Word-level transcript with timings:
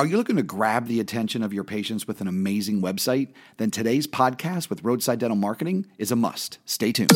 Are 0.00 0.06
you 0.06 0.16
looking 0.16 0.36
to 0.36 0.42
grab 0.42 0.86
the 0.86 0.98
attention 0.98 1.42
of 1.42 1.52
your 1.52 1.62
patients 1.62 2.08
with 2.08 2.22
an 2.22 2.26
amazing 2.26 2.80
website? 2.80 3.34
Then 3.58 3.70
today's 3.70 4.06
podcast 4.06 4.70
with 4.70 4.82
Roadside 4.82 5.18
Dental 5.18 5.36
Marketing 5.36 5.84
is 5.98 6.10
a 6.10 6.16
must. 6.16 6.56
Stay 6.64 6.90
tuned. 6.90 7.10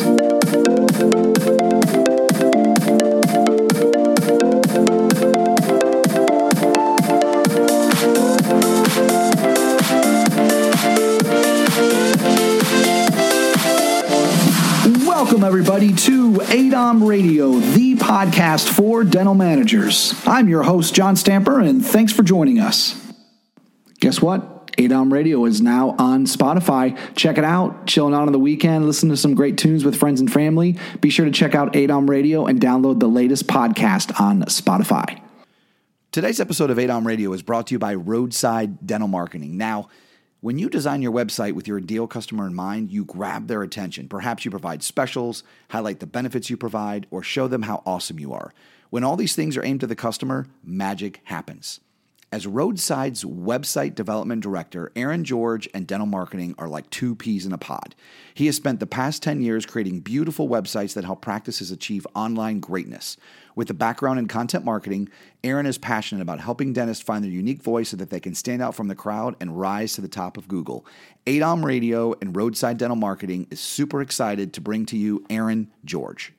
Everybody, 15.57 15.93
to 15.93 16.33
ADOM 16.33 17.07
Radio, 17.07 17.53
the 17.53 17.95
podcast 17.95 18.67
for 18.67 19.05
dental 19.05 19.33
managers. 19.33 20.13
I'm 20.27 20.49
your 20.49 20.63
host, 20.63 20.93
John 20.93 21.15
Stamper, 21.15 21.61
and 21.61 21.83
thanks 21.83 22.11
for 22.11 22.23
joining 22.23 22.59
us. 22.59 23.01
Guess 24.01 24.21
what? 24.21 24.67
ADOM 24.73 25.13
Radio 25.13 25.45
is 25.45 25.61
now 25.61 25.95
on 25.97 26.25
Spotify. 26.25 26.99
Check 27.15 27.37
it 27.37 27.45
out. 27.45 27.87
Chilling 27.87 28.13
out 28.13 28.23
on 28.23 28.33
the 28.33 28.37
weekend, 28.37 28.85
listen 28.85 29.07
to 29.07 29.15
some 29.15 29.33
great 29.33 29.57
tunes 29.57 29.85
with 29.85 29.95
friends 29.95 30.19
and 30.19 30.29
family. 30.29 30.77
Be 30.99 31.09
sure 31.09 31.23
to 31.23 31.31
check 31.31 31.55
out 31.55 31.71
ADOM 31.71 32.09
Radio 32.09 32.47
and 32.47 32.59
download 32.59 32.99
the 32.99 33.07
latest 33.07 33.47
podcast 33.47 34.19
on 34.19 34.41
Spotify. 34.43 35.21
Today's 36.11 36.41
episode 36.41 36.69
of 36.69 36.77
ADOM 36.77 37.05
Radio 37.05 37.31
is 37.31 37.41
brought 37.41 37.67
to 37.67 37.75
you 37.75 37.79
by 37.79 37.95
Roadside 37.95 38.85
Dental 38.85 39.07
Marketing. 39.07 39.55
Now, 39.55 39.87
when 40.45 40.59
you 40.59 40.69
design 40.69 41.01
your 41.01 41.11
website 41.11 41.53
with 41.53 41.67
your 41.67 41.79
ideal 41.79 42.05
customer 42.05 42.45
in 42.45 42.53
mind, 42.53 42.91
you 42.91 43.03
grab 43.03 43.47
their 43.47 43.63
attention. 43.63 44.07
Perhaps 44.07 44.45
you 44.45 44.51
provide 44.51 44.83
specials, 44.83 45.41
highlight 45.69 45.99
the 45.99 46.05
benefits 46.05 46.51
you 46.51 46.55
provide, 46.55 47.07
or 47.09 47.23
show 47.23 47.47
them 47.47 47.63
how 47.63 47.81
awesome 47.83 48.19
you 48.19 48.31
are. 48.31 48.53
When 48.91 49.03
all 49.03 49.15
these 49.15 49.35
things 49.35 49.57
are 49.57 49.65
aimed 49.65 49.81
at 49.81 49.89
the 49.89 49.95
customer, 49.95 50.45
magic 50.63 51.19
happens. 51.23 51.79
As 52.31 52.47
Roadside's 52.47 53.23
website 53.23 53.95
development 53.95 54.41
director, 54.41 54.91
Aaron 54.95 55.23
George 55.23 55.69
and 55.73 55.87
dental 55.87 56.07
marketing 56.07 56.55
are 56.57 56.67
like 56.67 56.89
two 56.89 57.15
peas 57.15 57.45
in 57.45 57.53
a 57.53 57.57
pod. 57.57 57.95
He 58.33 58.47
has 58.47 58.55
spent 58.55 58.79
the 58.79 58.87
past 58.87 59.23
10 59.23 59.41
years 59.41 59.65
creating 59.65 60.01
beautiful 60.01 60.49
websites 60.49 60.95
that 60.95 61.05
help 61.05 61.21
practices 61.21 61.71
achieve 61.71 62.05
online 62.13 62.59
greatness. 62.59 63.15
With 63.55 63.69
a 63.69 63.73
background 63.73 64.19
in 64.19 64.27
content 64.27 64.65
marketing, 64.65 65.07
Aaron 65.43 65.65
is 65.65 65.77
passionate 65.77 66.23
about 66.23 66.41
helping 66.41 66.73
dentists 66.73 67.03
find 67.03 67.23
their 67.23 67.31
unique 67.31 67.61
voice 67.61 67.89
so 67.89 67.97
that 67.97 68.09
they 68.09 68.19
can 68.19 68.35
stand 68.35 68.61
out 68.61 68.75
from 68.75 68.89
the 68.89 68.95
crowd 68.95 69.35
and 69.39 69.57
rise 69.57 69.93
to 69.93 70.01
the 70.01 70.09
top 70.09 70.35
of 70.35 70.47
Google. 70.49 70.85
ADOM 71.25 71.63
Radio 71.63 72.15
and 72.19 72.35
Roadside 72.35 72.77
Dental 72.77 72.97
Marketing 72.97 73.47
is 73.49 73.61
super 73.61 74.01
excited 74.01 74.51
to 74.53 74.61
bring 74.61 74.85
to 74.87 74.97
you 74.97 75.23
Aaron 75.29 75.71
George. 75.85 76.33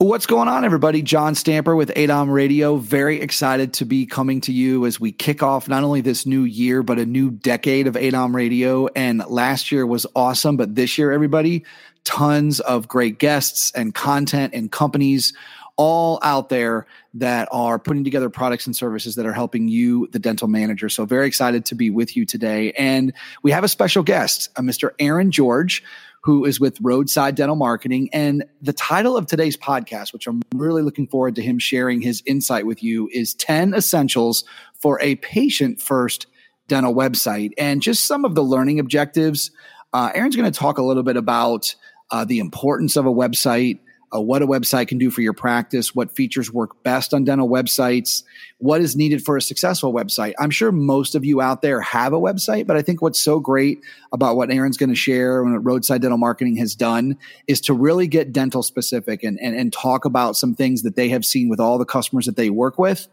What's 0.00 0.26
going 0.26 0.46
on, 0.46 0.64
everybody? 0.64 1.02
John 1.02 1.34
Stamper 1.34 1.74
with 1.74 1.88
ADOM 1.96 2.30
Radio. 2.30 2.76
Very 2.76 3.20
excited 3.20 3.72
to 3.72 3.84
be 3.84 4.06
coming 4.06 4.40
to 4.42 4.52
you 4.52 4.86
as 4.86 5.00
we 5.00 5.10
kick 5.10 5.42
off 5.42 5.66
not 5.66 5.82
only 5.82 6.02
this 6.02 6.24
new 6.24 6.44
year, 6.44 6.84
but 6.84 7.00
a 7.00 7.04
new 7.04 7.32
decade 7.32 7.88
of 7.88 7.94
ADOM 7.94 8.32
Radio. 8.32 8.86
And 8.94 9.24
last 9.26 9.72
year 9.72 9.84
was 9.84 10.06
awesome, 10.14 10.56
but 10.56 10.76
this 10.76 10.98
year, 10.98 11.10
everybody, 11.10 11.64
tons 12.04 12.60
of 12.60 12.86
great 12.86 13.18
guests 13.18 13.72
and 13.72 13.92
content 13.92 14.54
and 14.54 14.70
companies 14.70 15.32
all 15.74 16.20
out 16.22 16.48
there 16.48 16.86
that 17.14 17.48
are 17.50 17.80
putting 17.80 18.04
together 18.04 18.30
products 18.30 18.66
and 18.66 18.76
services 18.76 19.16
that 19.16 19.26
are 19.26 19.32
helping 19.32 19.66
you, 19.66 20.06
the 20.12 20.20
dental 20.20 20.46
manager. 20.46 20.88
So, 20.88 21.06
very 21.06 21.26
excited 21.26 21.64
to 21.66 21.74
be 21.74 21.90
with 21.90 22.16
you 22.16 22.24
today. 22.24 22.70
And 22.74 23.12
we 23.42 23.50
have 23.50 23.64
a 23.64 23.68
special 23.68 24.04
guest, 24.04 24.54
Mr. 24.54 24.90
Aaron 25.00 25.32
George 25.32 25.82
who 26.22 26.44
is 26.44 26.60
with 26.60 26.78
Roadside 26.80 27.34
Dental 27.34 27.56
Marketing. 27.56 28.08
And 28.12 28.44
the 28.60 28.72
title 28.72 29.16
of 29.16 29.26
today's 29.26 29.56
podcast, 29.56 30.12
which 30.12 30.26
I'm 30.26 30.42
really 30.54 30.82
looking 30.82 31.06
forward 31.06 31.34
to 31.36 31.42
him 31.42 31.58
sharing 31.58 32.00
his 32.00 32.22
insight 32.26 32.66
with 32.66 32.82
you, 32.82 33.08
is 33.12 33.34
10 33.34 33.74
Essentials 33.74 34.44
for 34.74 35.00
a 35.00 35.16
Patient 35.16 35.80
First 35.80 36.26
Dental 36.66 36.94
Website. 36.94 37.52
And 37.56 37.80
just 37.80 38.04
some 38.04 38.24
of 38.24 38.34
the 38.34 38.42
learning 38.42 38.78
objectives. 38.78 39.50
Uh, 39.92 40.10
Aaron's 40.14 40.36
going 40.36 40.50
to 40.50 40.58
talk 40.58 40.78
a 40.78 40.82
little 40.82 41.02
bit 41.02 41.16
about 41.16 41.74
uh, 42.10 42.24
the 42.24 42.38
importance 42.38 42.96
of 42.96 43.06
a 43.06 43.12
website, 43.12 43.78
uh, 44.14 44.20
what 44.20 44.42
a 44.42 44.46
website 44.46 44.88
can 44.88 44.98
do 44.98 45.10
for 45.10 45.20
your 45.20 45.32
practice, 45.32 45.94
what 45.94 46.10
features 46.10 46.52
work 46.52 46.82
best 46.82 47.12
on 47.12 47.24
dental 47.24 47.48
websites, 47.48 48.22
what 48.58 48.80
is 48.80 48.96
needed 48.96 49.24
for 49.24 49.36
a 49.36 49.42
successful 49.42 49.92
website. 49.92 50.32
I'm 50.38 50.50
sure 50.50 50.72
most 50.72 51.14
of 51.14 51.24
you 51.24 51.40
out 51.40 51.62
there 51.62 51.80
have 51.80 52.12
a 52.12 52.20
website, 52.20 52.66
but 52.66 52.76
I 52.76 52.82
think 52.82 53.02
what's 53.02 53.20
so 53.20 53.38
great 53.38 53.80
about 54.12 54.36
what 54.36 54.50
Aaron's 54.50 54.76
going 54.76 54.88
to 54.90 54.96
share 54.96 55.42
and 55.42 55.52
what 55.52 55.64
Roadside 55.64 56.02
Dental 56.02 56.18
Marketing 56.18 56.56
has 56.56 56.74
done 56.74 57.18
is 57.46 57.60
to 57.62 57.74
really 57.74 58.06
get 58.06 58.32
dental 58.32 58.62
specific 58.62 59.22
and, 59.22 59.38
and, 59.40 59.54
and 59.54 59.72
talk 59.72 60.04
about 60.04 60.36
some 60.36 60.54
things 60.54 60.82
that 60.82 60.96
they 60.96 61.08
have 61.08 61.24
seen 61.24 61.48
with 61.48 61.60
all 61.60 61.78
the 61.78 61.84
customers 61.84 62.26
that 62.26 62.36
they 62.36 62.50
work 62.50 62.78
with 62.78 63.08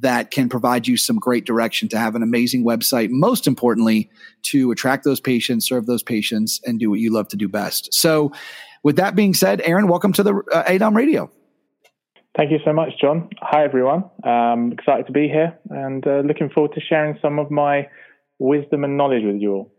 that 0.00 0.30
can 0.30 0.48
provide 0.48 0.86
you 0.86 0.96
some 0.96 1.16
great 1.16 1.46
direction 1.46 1.88
to 1.88 1.98
have 1.98 2.14
an 2.14 2.22
amazing 2.22 2.64
website. 2.64 3.08
Most 3.10 3.46
importantly, 3.46 4.10
to 4.42 4.70
attract 4.70 5.04
those 5.04 5.20
patients, 5.20 5.66
serve 5.66 5.86
those 5.86 6.02
patients, 6.02 6.60
and 6.66 6.78
do 6.78 6.90
what 6.90 7.00
you 7.00 7.12
love 7.12 7.28
to 7.28 7.36
do 7.36 7.48
best. 7.48 7.92
So, 7.94 8.32
with 8.86 8.94
that 8.94 9.16
being 9.16 9.34
said, 9.34 9.60
Aaron, 9.64 9.88
welcome 9.88 10.12
to 10.12 10.22
the 10.22 10.32
uh, 10.52 10.62
ADOM 10.62 10.94
Radio. 10.94 11.28
Thank 12.38 12.52
you 12.52 12.60
so 12.64 12.72
much, 12.72 12.90
John. 13.00 13.28
Hi, 13.40 13.64
everyone. 13.64 14.04
Um, 14.22 14.70
excited 14.70 15.06
to 15.06 15.12
be 15.12 15.26
here 15.26 15.58
and 15.70 16.06
uh, 16.06 16.20
looking 16.20 16.50
forward 16.50 16.72
to 16.74 16.80
sharing 16.80 17.18
some 17.20 17.40
of 17.40 17.50
my 17.50 17.88
wisdom 18.38 18.84
and 18.84 18.96
knowledge 18.96 19.24
with 19.24 19.42
you 19.42 19.54
all. 19.54 19.72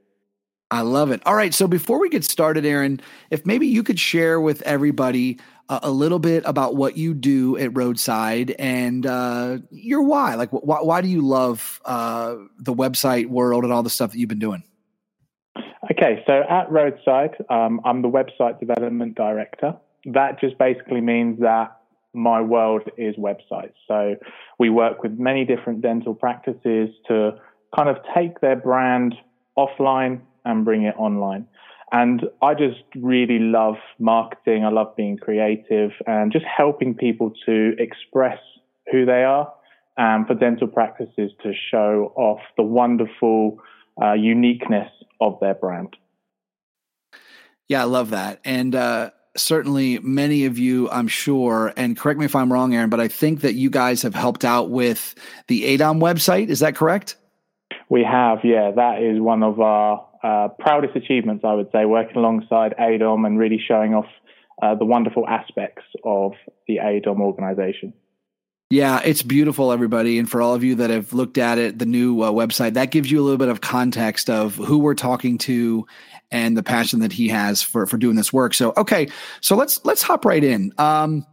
I 0.71 0.81
love 0.81 1.11
it. 1.11 1.21
All 1.25 1.35
right. 1.35 1.53
So 1.53 1.69
before 1.69 2.01
we 2.01 2.09
get 2.09 2.25
started, 2.25 2.65
Aaron, 2.65 2.99
if 3.31 3.45
maybe 3.45 3.67
you 3.67 3.81
could 3.81 3.97
share 3.97 4.41
with 4.41 4.61
everybody 4.63 5.39
uh, 5.69 5.79
a 5.83 5.89
little 5.89 6.19
bit 6.19 6.43
about 6.45 6.75
what 6.75 6.97
you 6.97 7.13
do 7.13 7.57
at 7.57 7.77
Roadside 7.77 8.55
and 8.59 9.05
uh, 9.05 9.59
your 9.71 10.03
why. 10.03 10.35
Like, 10.35 10.49
wh- 10.49 10.65
why 10.65 10.99
do 10.99 11.07
you 11.07 11.21
love 11.21 11.79
uh, 11.85 12.35
the 12.57 12.73
website 12.73 13.27
world 13.27 13.63
and 13.63 13.71
all 13.71 13.83
the 13.83 13.89
stuff 13.89 14.11
that 14.11 14.17
you've 14.17 14.27
been 14.27 14.37
doing? 14.37 14.63
Okay, 15.89 16.21
so 16.27 16.43
at 16.49 16.69
Roadside, 16.69 17.35
um, 17.49 17.79
I'm 17.85 18.01
the 18.01 18.09
website 18.09 18.59
development 18.59 19.15
director. 19.15 19.73
That 20.05 20.39
just 20.39 20.57
basically 20.57 20.99
means 20.99 21.39
that 21.39 21.77
my 22.13 22.41
world 22.41 22.83
is 22.97 23.15
websites. 23.15 23.73
So 23.87 24.15
we 24.59 24.69
work 24.69 25.01
with 25.01 25.17
many 25.17 25.45
different 25.45 25.81
dental 25.81 26.13
practices 26.13 26.89
to 27.07 27.39
kind 27.75 27.89
of 27.89 27.97
take 28.15 28.41
their 28.41 28.55
brand 28.55 29.15
offline 29.57 30.21
and 30.43 30.65
bring 30.65 30.83
it 30.83 30.95
online. 30.97 31.47
And 31.91 32.23
I 32.41 32.53
just 32.53 32.83
really 32.95 33.39
love 33.39 33.75
marketing. 33.97 34.65
I 34.65 34.69
love 34.69 34.93
being 34.97 35.17
creative 35.17 35.91
and 36.05 36.33
just 36.33 36.45
helping 36.45 36.95
people 36.95 37.31
to 37.45 37.75
express 37.79 38.39
who 38.91 39.05
they 39.05 39.23
are 39.23 39.53
and 39.95 40.27
for 40.27 40.33
dental 40.33 40.67
practices 40.67 41.31
to 41.43 41.53
show 41.71 42.11
off 42.15 42.39
the 42.57 42.63
wonderful 42.63 43.59
uh, 44.01 44.13
uniqueness 44.13 44.89
of 45.19 45.39
their 45.39 45.55
brand. 45.55 45.95
Yeah, 47.67 47.81
I 47.81 47.85
love 47.85 48.11
that. 48.11 48.39
And 48.45 48.75
uh, 48.75 49.11
certainly 49.35 49.99
many 49.99 50.45
of 50.45 50.57
you, 50.57 50.89
I'm 50.89 51.07
sure, 51.07 51.73
and 51.75 51.97
correct 51.97 52.19
me 52.19 52.25
if 52.25 52.35
I'm 52.35 52.51
wrong, 52.51 52.73
Aaron, 52.73 52.89
but 52.89 52.99
I 52.99 53.07
think 53.07 53.41
that 53.41 53.53
you 53.53 53.69
guys 53.69 54.01
have 54.03 54.15
helped 54.15 54.45
out 54.45 54.69
with 54.69 55.15
the 55.47 55.63
ADOM 55.63 55.99
website. 56.01 56.49
Is 56.49 56.59
that 56.59 56.75
correct? 56.75 57.17
We 57.89 58.03
have, 58.03 58.39
yeah. 58.43 58.71
That 58.71 59.01
is 59.01 59.19
one 59.19 59.43
of 59.43 59.59
our 59.59 60.05
uh, 60.23 60.49
proudest 60.59 60.95
achievements, 60.95 61.43
I 61.45 61.53
would 61.53 61.71
say, 61.71 61.85
working 61.85 62.17
alongside 62.17 62.73
ADOM 62.79 63.25
and 63.25 63.37
really 63.37 63.61
showing 63.65 63.93
off 63.93 64.07
uh, 64.61 64.75
the 64.75 64.85
wonderful 64.85 65.27
aspects 65.27 65.83
of 66.03 66.33
the 66.67 66.77
ADOM 66.77 67.19
organization. 67.19 67.93
Yeah, 68.69 68.99
it's 69.05 69.21
beautiful, 69.21 69.71
everybody. 69.71 70.19
And 70.19 70.29
for 70.29 70.41
all 70.41 70.53
of 70.53 70.61
you 70.61 70.75
that 70.75 70.89
have 70.89 71.13
looked 71.13 71.37
at 71.37 71.57
it, 71.57 71.79
the 71.79 71.85
new 71.85 72.21
uh, 72.21 72.31
website, 72.31 72.73
that 72.73 72.91
gives 72.91 73.09
you 73.09 73.21
a 73.21 73.23
little 73.23 73.37
bit 73.37 73.47
of 73.47 73.61
context 73.61 74.29
of 74.29 74.55
who 74.55 74.79
we're 74.79 74.93
talking 74.93 75.37
to 75.39 75.87
and 76.31 76.57
the 76.57 76.63
passion 76.63 76.99
that 76.99 77.13
he 77.13 77.29
has 77.29 77.61
for, 77.61 77.85
for 77.85 77.97
doing 77.97 78.17
this 78.17 78.33
work. 78.33 78.53
So, 78.53 78.73
okay, 78.75 79.07
so 79.39 79.55
let's, 79.55 79.85
let's 79.85 80.01
hop 80.01 80.25
right 80.25 80.43
in. 80.43 80.73
Um, 80.77 81.25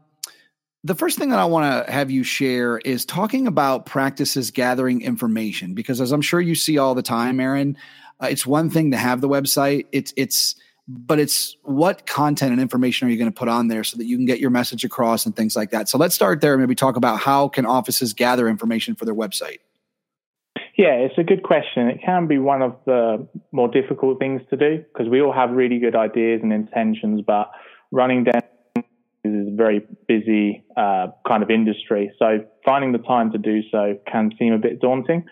the 0.85 0.95
first 0.95 1.19
thing 1.19 1.31
that 1.31 1.41
I 1.41 1.47
want 1.47 1.87
to 1.87 1.93
have 1.93 2.09
you 2.09 2.23
share 2.23 2.79
is 2.79 3.05
talking 3.05 3.49
about 3.49 3.85
practices 3.85 4.53
gathering 4.53 5.03
information, 5.03 5.75
because 5.75 6.01
as 6.01 6.13
I'm 6.13 6.23
sure 6.23 6.41
you 6.41 6.55
see 6.55 6.79
all 6.79 6.95
the 6.95 7.03
time, 7.03 7.41
Aaron, 7.41 7.77
uh, 8.23 8.29
it's 8.31 8.47
one 8.47 8.71
thing 8.71 8.93
to 8.93 8.97
have 8.97 9.21
the 9.21 9.29
website. 9.29 9.87
It's, 9.91 10.15
it's, 10.17 10.55
but 10.87 11.19
it's 11.19 11.57
what 11.63 12.07
content 12.07 12.53
and 12.53 12.61
information 12.61 13.09
are 13.09 13.11
you 13.11 13.17
going 13.17 13.31
to 13.31 13.37
put 13.37 13.49
on 13.49 13.69
there 13.69 13.85
so 13.85 13.97
that 13.97 14.05
you 14.05 14.17
can 14.17 14.27
get 14.27 14.39
your 14.39 14.51
message 14.51 14.85
across 14.85 15.25
and 15.25 15.35
things 15.35 15.57
like 15.57 15.71
that. 15.71 15.89
So 15.89 15.97
let's 15.97 16.15
start 16.15 16.41
there 16.41 16.53
and 16.53 16.63
maybe 16.63 16.75
talk 16.75 16.97
about 16.97 17.21
how 17.21 17.49
can 17.49 17.65
offices 17.65 18.13
gather 18.13 18.49
information 18.49 18.95
for 18.95 19.05
their 19.05 19.15
website. 19.15 19.59
Yeah, 20.77 20.95
it's 20.95 21.17
a 21.17 21.23
good 21.23 21.43
question. 21.43 21.89
It 21.89 22.01
can 22.05 22.27
be 22.27 22.39
one 22.39 22.61
of 22.61 22.77
the 22.85 23.27
more 23.53 23.69
difficult 23.69 24.19
things 24.19 24.43
to 24.51 24.57
do 24.57 24.85
because 24.93 25.09
we 25.09 25.23
all 25.23 25.33
have 25.33 25.51
really 25.51 25.79
good 25.79 25.95
ideas 25.95 26.41
and 26.43 26.53
intentions, 26.53 27.23
but 27.27 27.51
running 27.91 28.25
down 28.25 28.43
is 29.25 29.49
a 29.49 29.57
very 29.57 29.87
busy 30.07 30.65
uh, 30.77 31.07
kind 31.27 31.43
of 31.43 31.51
industry. 31.51 32.13
So 32.19 32.45
finding 32.65 32.93
the 32.93 32.99
time 32.99 33.33
to 33.33 33.39
do 33.39 33.63
so 33.71 33.99
can 34.11 34.33
seem 34.39 34.53
a 34.53 34.59
bit 34.59 34.81
daunting. 34.81 35.25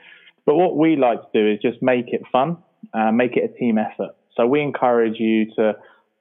But 0.46 0.54
what 0.54 0.76
we 0.76 0.96
like 0.96 1.20
to 1.20 1.28
do 1.34 1.52
is 1.52 1.58
just 1.60 1.82
make 1.82 2.06
it 2.08 2.22
fun, 2.30 2.56
uh, 2.94 3.12
make 3.12 3.36
it 3.36 3.44
a 3.44 3.58
team 3.58 3.78
effort. 3.78 4.14
So 4.36 4.46
we 4.46 4.60
encourage 4.60 5.18
you 5.18 5.46
to 5.56 5.74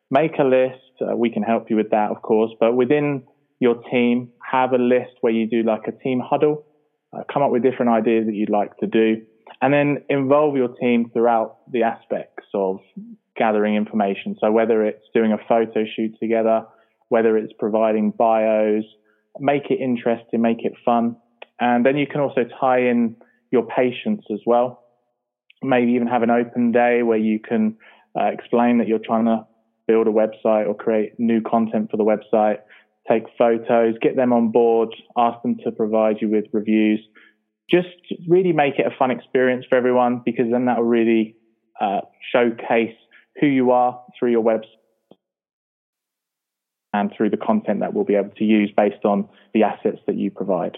make 0.10 0.38
a 0.40 0.44
list. 0.44 1.02
Uh, 1.02 1.16
we 1.16 1.30
can 1.30 1.44
help 1.44 1.70
you 1.70 1.76
with 1.76 1.92
that, 1.92 2.12
of 2.12 2.22
course, 2.22 2.52
but 2.60 2.76
within 2.76 3.24
your 3.60 3.76
team, 3.92 4.30
have 4.52 4.74
a 4.74 4.78
list 4.78 5.12
where 5.22 5.32
you 5.32 5.48
do 5.48 5.64
like 5.64 5.88
a 5.88 5.92
team 5.92 6.22
huddle, 6.24 6.66
uh, 7.14 7.24
come 7.32 7.44
up 7.44 7.52
with 7.52 7.64
different 7.64 7.92
ideas 7.92 8.26
that 8.26 8.36
you'd 8.36 8.50
like 8.50 8.76
to 8.78 8.88
do, 8.88 9.22
and 9.62 9.74
then 9.74 10.04
involve 10.10 10.56
your 10.56 10.70
team 10.70 11.10
throughout 11.14 11.58
the 11.72 11.84
aspects 11.84 12.48
of 12.54 12.80
gathering 13.36 13.76
information. 13.76 14.36
So 14.40 14.52
whether 14.52 14.86
it's 14.86 15.06
doing 15.14 15.32
a 15.32 15.38
photo 15.48 15.86
shoot 15.96 16.16
together, 16.20 16.66
whether 17.10 17.38
it's 17.38 17.54
providing 17.60 18.12
bios, 18.12 18.84
make 19.40 19.70
it 19.70 19.80
interesting, 19.80 20.42
make 20.42 20.64
it 20.64 20.74
fun. 20.84 21.16
And 21.60 21.86
then 21.86 21.98
you 21.98 22.08
can 22.08 22.22
also 22.22 22.42
tie 22.60 22.80
in 22.80 23.16
your 23.52 23.66
patients 23.68 24.26
as 24.32 24.40
well. 24.46 24.84
Maybe 25.62 25.92
even 25.92 26.08
have 26.08 26.24
an 26.24 26.32
open 26.32 26.72
day 26.72 27.04
where 27.04 27.18
you 27.18 27.40
can 27.40 27.78
uh, 28.20 28.26
explain 28.26 28.78
that 28.80 28.88
you're 28.88 29.00
trying 29.00 29.26
to 29.26 29.46
build 29.88 30.08
a 30.08 30.12
website 30.12 30.68
or 30.68 30.76
create 30.76 31.20
new 31.20 31.42
content 31.42 31.90
for 31.92 31.98
the 31.98 32.04
website, 32.04 32.60
take 33.10 33.24
photos, 33.38 33.96
get 34.02 34.16
them 34.16 34.34
on 34.34 34.52
board, 34.52 34.90
ask 35.18 35.42
them 35.42 35.58
to 35.64 35.72
provide 35.72 36.18
you 36.22 36.30
with 36.30 36.46
reviews. 36.52 37.00
Just 37.70 37.88
really 38.28 38.52
make 38.52 38.80
it 38.80 38.86
a 38.86 38.96
fun 38.98 39.12
experience 39.12 39.66
for 39.68 39.76
everyone 39.78 40.22
because 40.26 40.46
then 40.52 40.66
that 40.66 40.78
will 40.78 40.86
really 40.86 41.36
uh, 41.80 42.02
showcase 42.32 42.96
who 43.40 43.48
you 43.48 43.72
are 43.72 44.02
through 44.18 44.32
your 44.32 44.44
website 44.44 44.66
and 46.94 47.12
through 47.16 47.30
the 47.30 47.38
content 47.38 47.80
that 47.80 47.94
we'll 47.94 48.04
be 48.04 48.16
able 48.16 48.32
to 48.32 48.44
use 48.44 48.72
based 48.76 49.06
on 49.06 49.28
the 49.54 49.64
assets 49.64 50.00
that 50.08 50.16
you 50.16 50.30
provide. 50.30 50.78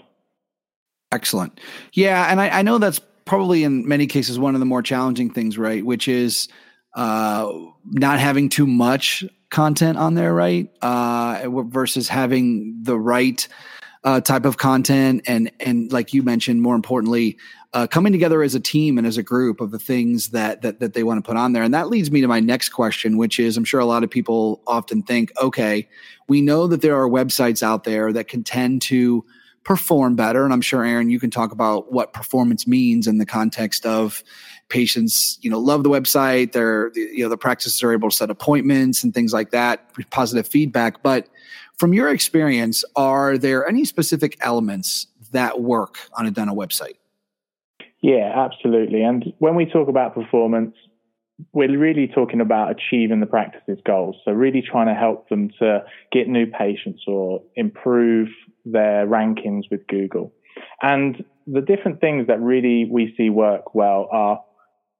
Excellent. 1.12 1.60
Yeah, 1.92 2.30
and 2.30 2.40
I, 2.40 2.48
I 2.60 2.62
know 2.62 2.78
that's 2.78 3.00
probably 3.24 3.64
in 3.64 3.86
many 3.86 4.06
cases 4.06 4.38
one 4.38 4.54
of 4.54 4.60
the 4.60 4.66
more 4.66 4.82
challenging 4.82 5.30
things, 5.30 5.58
right? 5.58 5.84
Which 5.84 6.08
is 6.08 6.48
uh, 6.94 7.52
not 7.84 8.18
having 8.20 8.48
too 8.48 8.66
much 8.66 9.24
content 9.50 9.98
on 9.98 10.14
there, 10.14 10.34
right? 10.34 10.68
Uh, 10.82 11.48
versus 11.66 12.08
having 12.08 12.76
the 12.82 12.98
right 12.98 13.46
uh, 14.04 14.20
type 14.20 14.44
of 14.44 14.58
content, 14.58 15.22
and 15.26 15.50
and 15.60 15.92
like 15.92 16.12
you 16.12 16.22
mentioned, 16.22 16.60
more 16.60 16.74
importantly, 16.74 17.38
uh, 17.72 17.86
coming 17.86 18.12
together 18.12 18.42
as 18.42 18.54
a 18.54 18.60
team 18.60 18.98
and 18.98 19.06
as 19.06 19.16
a 19.16 19.22
group 19.22 19.60
of 19.60 19.70
the 19.70 19.78
things 19.78 20.30
that 20.30 20.62
that 20.62 20.80
that 20.80 20.94
they 20.94 21.02
want 21.02 21.22
to 21.22 21.28
put 21.28 21.36
on 21.36 21.52
there. 21.52 21.62
And 21.62 21.72
that 21.74 21.88
leads 21.88 22.10
me 22.10 22.20
to 22.20 22.28
my 22.28 22.40
next 22.40 22.68
question, 22.70 23.16
which 23.16 23.38
is, 23.38 23.56
I'm 23.56 23.64
sure 23.64 23.80
a 23.80 23.86
lot 23.86 24.04
of 24.04 24.10
people 24.10 24.60
often 24.66 25.02
think, 25.02 25.32
okay, 25.40 25.88
we 26.28 26.42
know 26.42 26.66
that 26.66 26.82
there 26.82 26.96
are 26.96 27.08
websites 27.08 27.62
out 27.62 27.84
there 27.84 28.12
that 28.12 28.28
can 28.28 28.44
tend 28.44 28.82
to 28.82 29.24
perform 29.64 30.16
better, 30.16 30.44
and 30.44 30.52
I'm 30.52 30.60
sure 30.60 30.84
Aaron, 30.84 31.10
you 31.10 31.18
can 31.18 31.30
talk 31.30 31.52
about 31.52 31.92
what 31.92 32.12
performance 32.12 32.66
means 32.66 33.06
in 33.06 33.18
the 33.18 33.26
context 33.26 33.86
of 33.86 34.22
patients 34.70 35.38
you 35.42 35.50
know 35.50 35.58
love 35.58 35.82
the 35.82 35.90
website 35.90 36.52
they're 36.52 36.90
you 36.94 37.22
know 37.22 37.28
the 37.28 37.36
practices 37.36 37.82
are 37.82 37.92
able 37.92 38.08
to 38.08 38.16
set 38.16 38.30
appointments 38.30 39.04
and 39.04 39.12
things 39.12 39.30
like 39.30 39.50
that 39.50 39.90
positive 40.10 40.48
feedback 40.48 41.02
but 41.02 41.28
from 41.78 41.92
your 41.92 42.08
experience, 42.08 42.84
are 42.94 43.36
there 43.36 43.66
any 43.66 43.84
specific 43.84 44.36
elements 44.40 45.06
that 45.32 45.60
work 45.60 45.98
on 46.16 46.26
a 46.26 46.30
dental 46.30 46.56
website? 46.56 46.94
Yeah, 48.00 48.32
absolutely. 48.36 49.02
And 49.02 49.32
when 49.38 49.54
we 49.54 49.66
talk 49.66 49.88
about 49.88 50.14
performance, 50.14 50.76
we're 51.52 51.76
really 51.76 52.06
talking 52.06 52.40
about 52.40 52.70
achieving 52.70 53.18
the 53.18 53.26
practice's 53.26 53.78
goals. 53.84 54.16
So, 54.24 54.30
really 54.30 54.62
trying 54.62 54.86
to 54.86 54.94
help 54.94 55.28
them 55.28 55.50
to 55.58 55.84
get 56.12 56.28
new 56.28 56.46
patients 56.46 57.02
or 57.08 57.42
improve 57.56 58.28
their 58.64 59.06
rankings 59.06 59.62
with 59.70 59.86
Google. 59.88 60.32
And 60.82 61.24
the 61.46 61.60
different 61.60 62.00
things 62.00 62.26
that 62.28 62.40
really 62.40 62.88
we 62.90 63.14
see 63.16 63.30
work 63.30 63.74
well 63.74 64.08
are, 64.10 64.40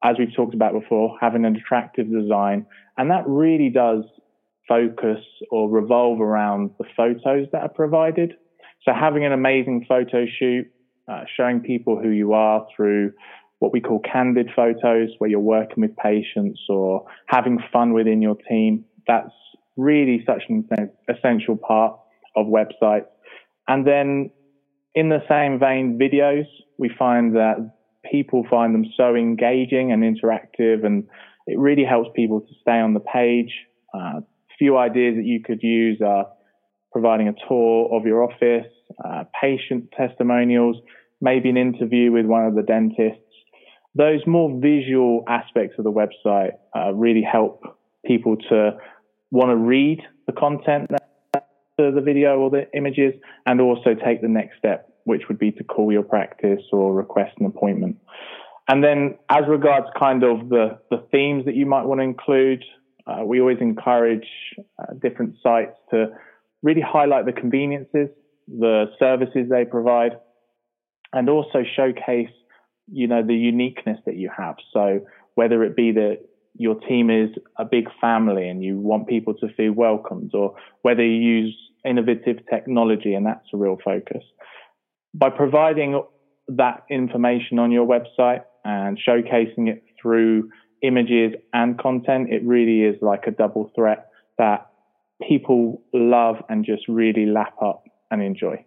as 0.02 0.16
we've 0.18 0.34
talked 0.34 0.54
about 0.54 0.72
before, 0.72 1.16
having 1.20 1.44
an 1.44 1.56
attractive 1.56 2.10
design. 2.10 2.66
And 2.96 3.10
that 3.10 3.24
really 3.26 3.70
does 3.70 4.04
focus 4.68 5.18
or 5.50 5.68
revolve 5.68 6.20
around 6.20 6.70
the 6.78 6.84
photos 6.96 7.46
that 7.52 7.62
are 7.62 7.68
provided. 7.68 8.34
So 8.84 8.92
having 8.92 9.24
an 9.24 9.32
amazing 9.32 9.86
photo 9.88 10.26
shoot, 10.38 10.66
uh, 11.10 11.24
showing 11.36 11.60
people 11.60 12.00
who 12.00 12.10
you 12.10 12.32
are 12.32 12.66
through 12.74 13.12
what 13.58 13.72
we 13.72 13.80
call 13.80 14.00
candid 14.00 14.50
photos, 14.54 15.10
where 15.18 15.30
you're 15.30 15.40
working 15.40 15.82
with 15.82 15.96
patients 15.96 16.60
or 16.68 17.06
having 17.26 17.58
fun 17.72 17.92
within 17.92 18.20
your 18.20 18.36
team. 18.48 18.84
That's 19.06 19.32
really 19.76 20.22
such 20.26 20.42
an 20.48 20.68
essential 21.08 21.56
part 21.56 21.98
of 22.36 22.46
websites. 22.46 23.06
And 23.68 23.86
then 23.86 24.30
in 24.94 25.08
the 25.08 25.22
same 25.28 25.58
vein, 25.58 25.98
videos, 26.00 26.46
we 26.78 26.90
find 26.98 27.34
that 27.36 27.56
people 28.10 28.44
find 28.50 28.74
them 28.74 28.84
so 28.96 29.14
engaging 29.14 29.92
and 29.92 30.02
interactive 30.02 30.84
and 30.84 31.04
it 31.46 31.58
really 31.58 31.84
helps 31.84 32.10
people 32.14 32.40
to 32.40 32.54
stay 32.60 32.78
on 32.78 32.94
the 32.94 33.00
page, 33.00 33.52
uh, 33.94 34.20
few 34.58 34.78
ideas 34.78 35.16
that 35.16 35.24
you 35.24 35.40
could 35.42 35.62
use 35.62 36.00
are 36.04 36.26
providing 36.92 37.28
a 37.28 37.34
tour 37.48 37.90
of 37.92 38.06
your 38.06 38.22
office, 38.22 38.70
uh, 39.04 39.24
patient 39.40 39.88
testimonials, 39.96 40.76
maybe 41.20 41.50
an 41.50 41.56
interview 41.56 42.12
with 42.12 42.26
one 42.26 42.46
of 42.46 42.54
the 42.54 42.62
dentists. 42.62 43.20
Those 43.94 44.20
more 44.26 44.60
visual 44.60 45.24
aspects 45.28 45.76
of 45.78 45.84
the 45.84 45.92
website 45.92 46.52
uh, 46.76 46.92
really 46.94 47.22
help 47.22 47.62
people 48.06 48.36
to 48.48 48.72
want 49.30 49.50
to 49.50 49.56
read 49.56 50.00
the 50.26 50.32
content, 50.32 50.90
the 51.76 52.00
video 52.04 52.38
or 52.38 52.50
the 52.50 52.66
images, 52.76 53.14
and 53.46 53.60
also 53.60 53.94
take 53.94 54.22
the 54.22 54.28
next 54.28 54.58
step, 54.58 54.88
which 55.04 55.22
would 55.28 55.38
be 55.38 55.50
to 55.52 55.64
call 55.64 55.92
your 55.92 56.02
practice 56.02 56.62
or 56.72 56.94
request 56.94 57.32
an 57.40 57.46
appointment. 57.46 57.96
And 58.68 58.82
then, 58.82 59.18
as 59.28 59.42
regards 59.48 59.86
kind 59.98 60.22
of 60.24 60.48
the, 60.48 60.78
the 60.90 61.04
themes 61.12 61.44
that 61.44 61.54
you 61.54 61.66
might 61.66 61.84
want 61.84 62.00
to 62.00 62.04
include, 62.04 62.64
uh, 63.06 63.22
we 63.24 63.40
always 63.40 63.58
encourage 63.60 64.26
uh, 64.78 64.94
different 65.02 65.34
sites 65.42 65.76
to 65.90 66.06
really 66.62 66.80
highlight 66.80 67.26
the 67.26 67.32
conveniences, 67.32 68.08
the 68.48 68.86
services 68.98 69.48
they 69.50 69.64
provide, 69.64 70.12
and 71.12 71.28
also 71.28 71.62
showcase, 71.76 72.32
you 72.90 73.06
know, 73.06 73.22
the 73.22 73.34
uniqueness 73.34 73.98
that 74.06 74.16
you 74.16 74.30
have. 74.34 74.56
So 74.72 75.00
whether 75.34 75.62
it 75.64 75.76
be 75.76 75.92
that 75.92 76.20
your 76.56 76.76
team 76.80 77.10
is 77.10 77.30
a 77.58 77.64
big 77.64 77.88
family 78.00 78.48
and 78.48 78.62
you 78.62 78.78
want 78.78 79.08
people 79.08 79.34
to 79.34 79.48
feel 79.56 79.72
welcomed, 79.72 80.32
or 80.34 80.54
whether 80.82 81.04
you 81.04 81.20
use 81.20 81.56
innovative 81.84 82.38
technology 82.48 83.14
and 83.14 83.26
that's 83.26 83.46
a 83.52 83.56
real 83.56 83.78
focus. 83.84 84.22
By 85.12 85.30
providing 85.30 86.02
that 86.48 86.84
information 86.90 87.58
on 87.58 87.70
your 87.70 87.86
website 87.86 88.44
and 88.64 88.98
showcasing 88.98 89.68
it 89.68 89.84
through 90.00 90.50
images 90.82 91.34
and 91.52 91.78
content, 91.78 92.30
it 92.30 92.42
really 92.44 92.82
is 92.82 92.96
like 93.00 93.24
a 93.26 93.30
double 93.30 93.70
threat 93.74 94.08
that 94.38 94.70
people 95.26 95.82
love 95.92 96.36
and 96.48 96.64
just 96.64 96.82
really 96.88 97.26
lap 97.26 97.54
up 97.62 97.84
and 98.10 98.22
enjoy. 98.22 98.64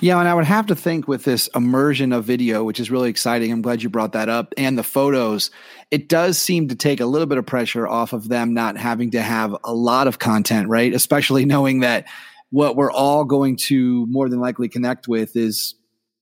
Yeah, 0.00 0.18
and 0.18 0.28
I 0.28 0.34
would 0.34 0.44
have 0.44 0.66
to 0.66 0.76
think 0.76 1.08
with 1.08 1.24
this 1.24 1.48
immersion 1.54 2.12
of 2.12 2.24
video, 2.24 2.64
which 2.64 2.78
is 2.78 2.90
really 2.90 3.08
exciting. 3.08 3.50
I'm 3.52 3.62
glad 3.62 3.82
you 3.82 3.88
brought 3.88 4.12
that 4.12 4.28
up, 4.28 4.52
and 4.56 4.76
the 4.76 4.82
photos, 4.82 5.50
it 5.90 6.08
does 6.08 6.38
seem 6.38 6.68
to 6.68 6.74
take 6.74 7.00
a 7.00 7.06
little 7.06 7.26
bit 7.26 7.38
of 7.38 7.46
pressure 7.46 7.86
off 7.86 8.12
of 8.12 8.28
them 8.28 8.54
not 8.54 8.76
having 8.76 9.10
to 9.12 9.22
have 9.22 9.56
a 9.64 9.72
lot 9.72 10.06
of 10.06 10.18
content, 10.18 10.68
right? 10.68 10.92
Especially 10.92 11.44
knowing 11.44 11.80
that 11.80 12.06
what 12.50 12.76
we're 12.76 12.92
all 12.92 13.24
going 13.24 13.56
to 13.56 14.06
more 14.06 14.28
than 14.28 14.40
likely 14.40 14.68
connect 14.68 15.08
with 15.08 15.36
is 15.36 15.74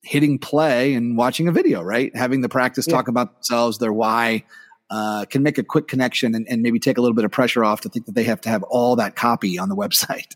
hitting 0.02 0.38
play 0.38 0.94
and 0.94 1.16
watching 1.16 1.48
a 1.48 1.52
video, 1.52 1.82
right? 1.82 2.14
Having 2.14 2.42
the 2.42 2.48
practice 2.48 2.86
yeah. 2.86 2.94
talk 2.94 3.08
about 3.08 3.34
themselves, 3.34 3.78
their 3.78 3.92
why, 3.92 4.44
uh, 4.90 5.24
can 5.26 5.42
make 5.42 5.58
a 5.58 5.64
quick 5.64 5.88
connection 5.88 6.34
and, 6.34 6.46
and, 6.48 6.62
maybe 6.62 6.78
take 6.78 6.98
a 6.98 7.00
little 7.00 7.14
bit 7.14 7.24
of 7.24 7.30
pressure 7.30 7.64
off 7.64 7.80
to 7.80 7.88
think 7.88 8.04
that 8.04 8.14
they 8.14 8.22
have 8.22 8.40
to 8.42 8.50
have 8.50 8.62
all 8.64 8.96
that 8.96 9.16
copy 9.16 9.58
on 9.58 9.68
the 9.68 9.76
website. 9.76 10.34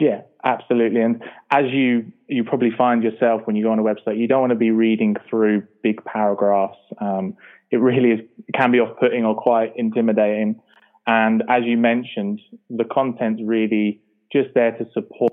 Yeah, 0.00 0.22
absolutely. 0.44 1.00
And 1.00 1.22
as 1.50 1.64
you 1.70 2.12
you 2.28 2.44
probably 2.44 2.70
find 2.76 3.02
yourself 3.02 3.42
when 3.44 3.56
you 3.56 3.64
go 3.64 3.72
on 3.72 3.78
a 3.78 3.82
website, 3.82 4.18
you 4.18 4.28
don't 4.28 4.40
want 4.40 4.52
to 4.52 4.56
be 4.56 4.70
reading 4.70 5.16
through 5.28 5.66
big 5.82 6.04
paragraphs. 6.04 6.78
Um, 7.00 7.36
it 7.70 7.78
really 7.78 8.10
is 8.10 8.20
can 8.54 8.70
be 8.70 8.78
off 8.78 8.96
putting 8.98 9.24
or 9.24 9.34
quite 9.34 9.72
intimidating. 9.76 10.60
And 11.06 11.42
as 11.48 11.62
you 11.64 11.76
mentioned, 11.76 12.40
the 12.70 12.84
content's 12.84 13.42
really 13.44 14.00
just 14.32 14.50
there 14.54 14.72
to 14.72 14.84
support 14.92 15.32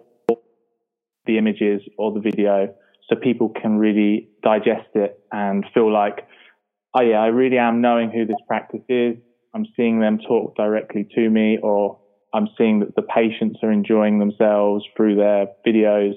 the 1.25 1.37
images 1.37 1.81
or 1.97 2.13
the 2.13 2.19
video 2.19 2.73
so 3.09 3.15
people 3.15 3.49
can 3.49 3.77
really 3.77 4.29
digest 4.41 4.89
it 4.95 5.19
and 5.31 5.65
feel 5.73 5.91
like, 5.91 6.27
oh 6.95 7.01
yeah, 7.01 7.17
I 7.17 7.27
really 7.27 7.57
am 7.57 7.81
knowing 7.81 8.09
who 8.09 8.25
this 8.25 8.37
practice 8.47 8.81
is. 8.89 9.17
I'm 9.53 9.65
seeing 9.75 9.99
them 9.99 10.19
talk 10.19 10.55
directly 10.55 11.07
to 11.15 11.29
me, 11.29 11.59
or 11.61 11.99
I'm 12.35 12.49
seeing 12.57 12.81
that 12.81 12.95
the 12.95 13.01
patients 13.01 13.59
are 13.63 13.71
enjoying 13.71 14.19
themselves 14.19 14.83
through 14.95 15.15
their 15.15 15.47
videos. 15.65 16.15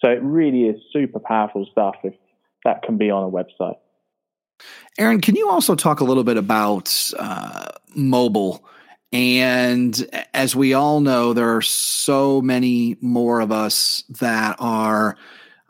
So 0.00 0.10
it 0.10 0.22
really 0.22 0.64
is 0.64 0.80
super 0.92 1.18
powerful 1.18 1.66
stuff 1.72 1.94
if 2.04 2.14
that 2.64 2.82
can 2.82 2.98
be 2.98 3.10
on 3.10 3.24
a 3.24 3.30
website. 3.30 3.76
Aaron, 4.98 5.20
can 5.20 5.34
you 5.36 5.48
also 5.48 5.74
talk 5.74 6.00
a 6.00 6.04
little 6.04 6.22
bit 6.22 6.36
about 6.36 7.12
uh, 7.18 7.68
mobile? 7.94 8.64
And 9.12 10.06
as 10.34 10.54
we 10.54 10.74
all 10.74 11.00
know, 11.00 11.32
there 11.32 11.56
are 11.56 11.62
so 11.62 12.42
many 12.42 12.96
more 13.00 13.40
of 13.40 13.50
us 13.50 14.04
that 14.20 14.56
are 14.58 15.16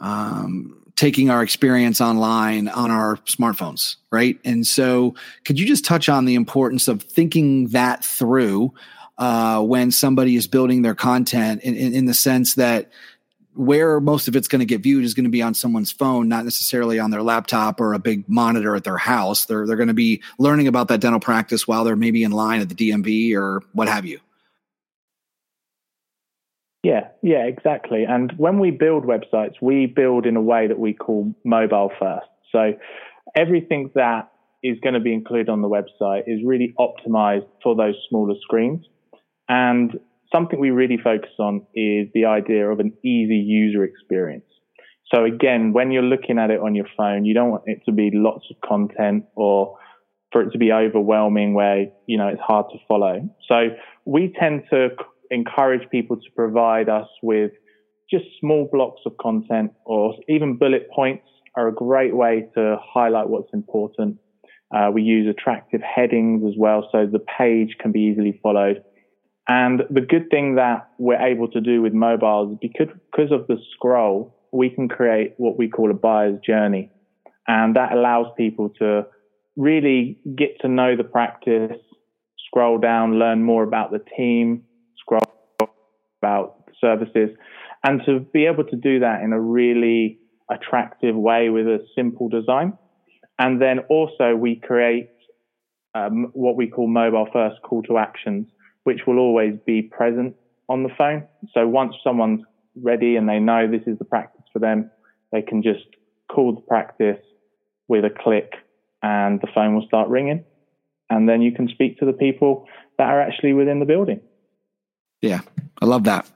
um, 0.00 0.82
taking 0.96 1.30
our 1.30 1.42
experience 1.42 2.00
online 2.00 2.68
on 2.68 2.90
our 2.90 3.16
smartphones, 3.18 3.96
right? 4.10 4.38
And 4.44 4.66
so, 4.66 5.14
could 5.44 5.58
you 5.58 5.66
just 5.66 5.84
touch 5.84 6.08
on 6.08 6.24
the 6.24 6.34
importance 6.34 6.88
of 6.88 7.02
thinking 7.02 7.68
that 7.68 8.04
through 8.04 8.72
uh, 9.18 9.62
when 9.62 9.90
somebody 9.90 10.36
is 10.36 10.46
building 10.46 10.82
their 10.82 10.94
content 10.94 11.62
in, 11.62 11.74
in, 11.76 11.94
in 11.94 12.04
the 12.06 12.14
sense 12.14 12.54
that 12.54 12.90
where 13.54 14.00
most 14.00 14.26
of 14.26 14.34
it's 14.34 14.48
going 14.48 14.60
to 14.60 14.66
get 14.66 14.82
viewed 14.82 15.04
is 15.04 15.14
going 15.14 15.24
to 15.24 15.30
be 15.30 15.42
on 15.42 15.54
someone's 15.54 15.92
phone, 15.92 16.28
not 16.28 16.44
necessarily 16.44 16.98
on 16.98 17.10
their 17.10 17.22
laptop 17.22 17.80
or 17.80 17.94
a 17.94 17.98
big 17.98 18.28
monitor 18.28 18.74
at 18.74 18.82
their 18.84 18.96
house. 18.96 19.44
They're 19.44 19.66
they're 19.66 19.76
going 19.76 19.88
to 19.88 19.94
be 19.94 20.22
learning 20.38 20.66
about 20.66 20.88
that 20.88 21.00
dental 21.00 21.20
practice 21.20 21.66
while 21.66 21.84
they're 21.84 21.96
maybe 21.96 22.24
in 22.24 22.32
line 22.32 22.60
at 22.60 22.68
the 22.68 22.74
DMV 22.74 23.36
or 23.36 23.62
what 23.72 23.88
have 23.88 24.04
you. 24.04 24.18
Yeah, 26.82 27.08
yeah, 27.22 27.44
exactly. 27.44 28.04
And 28.04 28.32
when 28.36 28.58
we 28.58 28.70
build 28.70 29.04
websites, 29.04 29.54
we 29.62 29.86
build 29.86 30.26
in 30.26 30.36
a 30.36 30.42
way 30.42 30.66
that 30.66 30.78
we 30.78 30.92
call 30.92 31.34
mobile 31.42 31.90
first. 31.98 32.26
So 32.52 32.74
everything 33.34 33.90
that 33.94 34.30
is 34.62 34.78
going 34.80 34.92
to 34.94 35.00
be 35.00 35.14
included 35.14 35.48
on 35.48 35.62
the 35.62 35.68
website 35.68 36.24
is 36.26 36.40
really 36.44 36.74
optimized 36.78 37.46
for 37.62 37.74
those 37.74 37.94
smaller 38.08 38.34
screens. 38.42 38.84
And 39.48 39.98
something 40.32 40.58
we 40.58 40.70
really 40.70 40.98
focus 41.02 41.30
on 41.38 41.66
is 41.74 42.08
the 42.14 42.24
idea 42.26 42.68
of 42.70 42.80
an 42.80 42.92
easy 43.04 43.36
user 43.36 43.84
experience. 43.84 44.44
So 45.14 45.24
again, 45.24 45.72
when 45.72 45.90
you're 45.90 46.02
looking 46.02 46.38
at 46.38 46.50
it 46.50 46.60
on 46.60 46.74
your 46.74 46.86
phone, 46.96 47.24
you 47.24 47.34
don't 47.34 47.50
want 47.50 47.64
it 47.66 47.82
to 47.86 47.92
be 47.92 48.10
lots 48.12 48.46
of 48.50 48.56
content 48.66 49.24
or 49.36 49.76
for 50.32 50.42
it 50.42 50.50
to 50.50 50.58
be 50.58 50.72
overwhelming 50.72 51.54
where, 51.54 51.86
you 52.06 52.18
know, 52.18 52.28
it's 52.28 52.40
hard 52.40 52.66
to 52.72 52.78
follow. 52.88 53.28
So 53.48 53.68
we 54.04 54.34
tend 54.38 54.64
to 54.70 54.88
encourage 55.30 55.88
people 55.90 56.16
to 56.16 56.30
provide 56.34 56.88
us 56.88 57.08
with 57.22 57.52
just 58.10 58.24
small 58.40 58.68
blocks 58.72 59.02
of 59.06 59.16
content 59.18 59.72
or 59.84 60.14
even 60.28 60.56
bullet 60.56 60.88
points 60.90 61.26
are 61.56 61.68
a 61.68 61.72
great 61.72 62.14
way 62.14 62.48
to 62.54 62.76
highlight 62.82 63.28
what's 63.28 63.52
important. 63.52 64.18
Uh, 64.74 64.90
we 64.92 65.02
use 65.02 65.28
attractive 65.28 65.80
headings 65.82 66.42
as 66.46 66.54
well, 66.58 66.88
so 66.90 67.06
the 67.06 67.20
page 67.38 67.76
can 67.80 67.92
be 67.92 68.00
easily 68.00 68.40
followed. 68.42 68.82
And 69.46 69.82
the 69.90 70.00
good 70.00 70.30
thing 70.30 70.54
that 70.54 70.88
we're 70.98 71.20
able 71.20 71.48
to 71.50 71.60
do 71.60 71.82
with 71.82 71.92
mobiles, 71.92 72.56
because, 72.60 72.88
because 73.10 73.30
of 73.30 73.46
the 73.46 73.58
scroll, 73.74 74.34
we 74.52 74.70
can 74.70 74.88
create 74.88 75.34
what 75.36 75.58
we 75.58 75.68
call 75.68 75.90
a 75.90 75.94
buyer's 75.94 76.38
journey. 76.46 76.90
And 77.46 77.76
that 77.76 77.92
allows 77.92 78.26
people 78.36 78.70
to 78.78 79.06
really 79.56 80.18
get 80.36 80.60
to 80.60 80.68
know 80.68 80.96
the 80.96 81.04
practice, 81.04 81.76
scroll 82.46 82.78
down, 82.78 83.18
learn 83.18 83.42
more 83.42 83.64
about 83.64 83.90
the 83.90 84.00
team, 84.16 84.64
scroll 84.98 85.20
about 86.22 86.70
services, 86.80 87.30
and 87.84 88.00
to 88.06 88.20
be 88.20 88.46
able 88.46 88.64
to 88.64 88.76
do 88.76 89.00
that 89.00 89.20
in 89.22 89.32
a 89.32 89.40
really 89.40 90.18
attractive 90.50 91.14
way 91.14 91.50
with 91.50 91.66
a 91.66 91.84
simple 91.94 92.28
design. 92.30 92.78
And 93.38 93.60
then 93.60 93.80
also 93.90 94.34
we 94.34 94.56
create 94.56 95.10
um, 95.94 96.30
what 96.32 96.56
we 96.56 96.68
call 96.68 96.88
mobile 96.88 97.28
first 97.32 97.56
call 97.62 97.82
to 97.82 97.98
actions 97.98 98.46
which 98.84 99.00
will 99.06 99.18
always 99.18 99.54
be 99.66 99.82
present 99.82 100.36
on 100.68 100.82
the 100.82 100.90
phone. 100.96 101.24
So 101.52 101.66
once 101.66 101.94
someone's 102.02 102.42
ready 102.80 103.16
and 103.16 103.28
they 103.28 103.38
know 103.38 103.70
this 103.70 103.86
is 103.86 103.98
the 103.98 104.04
practice 104.04 104.44
for 104.52 104.58
them, 104.58 104.90
they 105.32 105.42
can 105.42 105.62
just 105.62 105.84
call 106.30 106.54
the 106.54 106.60
practice 106.60 107.20
with 107.88 108.04
a 108.04 108.10
click 108.10 108.52
and 109.02 109.40
the 109.40 109.48
phone 109.54 109.74
will 109.74 109.86
start 109.86 110.08
ringing. 110.08 110.44
And 111.10 111.28
then 111.28 111.42
you 111.42 111.52
can 111.52 111.68
speak 111.68 111.98
to 111.98 112.06
the 112.06 112.12
people 112.12 112.66
that 112.98 113.08
are 113.08 113.20
actually 113.20 113.52
within 113.52 113.80
the 113.80 113.86
building. 113.86 114.20
Yeah, 115.20 115.40
I 115.80 115.86
love 115.86 116.04
that. 116.04 116.26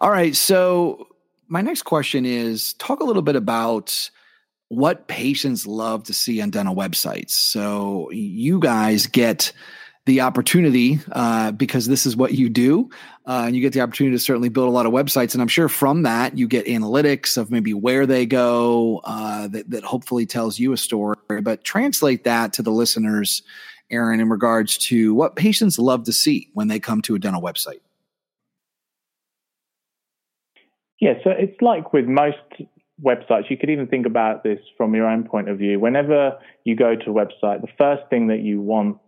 All 0.00 0.10
right. 0.10 0.34
So, 0.34 1.08
my 1.48 1.60
next 1.60 1.82
question 1.82 2.24
is 2.24 2.72
talk 2.74 3.00
a 3.00 3.04
little 3.04 3.22
bit 3.22 3.36
about 3.36 4.10
what 4.68 5.06
patients 5.08 5.66
love 5.66 6.04
to 6.04 6.14
see 6.14 6.40
on 6.40 6.50
dental 6.50 6.74
websites. 6.74 7.30
So, 7.30 8.10
you 8.10 8.58
guys 8.58 9.06
get 9.06 9.52
the 10.06 10.20
opportunity 10.20 11.00
uh, 11.12 11.50
because 11.52 11.86
this 11.86 12.04
is 12.04 12.16
what 12.16 12.34
you 12.34 12.48
do 12.48 12.90
uh, 13.26 13.44
and 13.46 13.56
you 13.56 13.62
get 13.62 13.72
the 13.72 13.80
opportunity 13.80 14.14
to 14.14 14.20
certainly 14.22 14.50
build 14.50 14.68
a 14.68 14.70
lot 14.70 14.84
of 14.84 14.92
websites. 14.92 15.32
And 15.32 15.40
i'm 15.40 15.48
sure 15.48 15.68
from 15.68 16.02
that 16.02 16.36
you 16.36 16.46
get 16.46 16.66
analytics 16.66 17.36
of 17.38 17.50
maybe 17.50 17.72
where 17.72 18.04
they 18.06 18.26
go 18.26 19.00
uh, 19.04 19.48
that, 19.48 19.70
that 19.70 19.84
hopefully 19.84 20.26
tells 20.26 20.58
you 20.58 20.72
a 20.72 20.76
story. 20.76 21.16
But 21.42 21.64
translate 21.64 22.24
that 22.24 22.52
to 22.54 22.62
the 22.62 22.70
listeners 22.70 23.42
aaron 23.90 24.20
in 24.20 24.28
regards 24.28 24.78
to 24.78 25.14
what 25.14 25.36
patients 25.36 25.78
love 25.78 26.04
to 26.04 26.12
see 26.12 26.50
when 26.54 26.68
they 26.68 26.80
come 26.80 27.00
to 27.02 27.14
a 27.14 27.18
dental 27.18 27.40
website. 27.40 27.80
Yeah 31.00 31.14
so 31.24 31.30
it's 31.30 31.60
like 31.62 31.94
with 31.94 32.06
most 32.06 32.36
websites 33.02 33.50
you 33.50 33.56
could 33.56 33.70
even 33.70 33.86
think 33.86 34.06
about 34.06 34.44
this 34.44 34.60
from 34.76 34.94
your 34.94 35.06
own 35.06 35.24
point 35.24 35.48
of 35.48 35.58
view. 35.58 35.80
Whenever 35.80 36.38
you 36.64 36.76
go 36.76 36.94
to 36.94 37.10
a 37.10 37.14
website 37.14 37.62
the 37.62 37.72
first 37.78 38.02
thing 38.10 38.26
that 38.26 38.40
you 38.40 38.60
want 38.60 38.98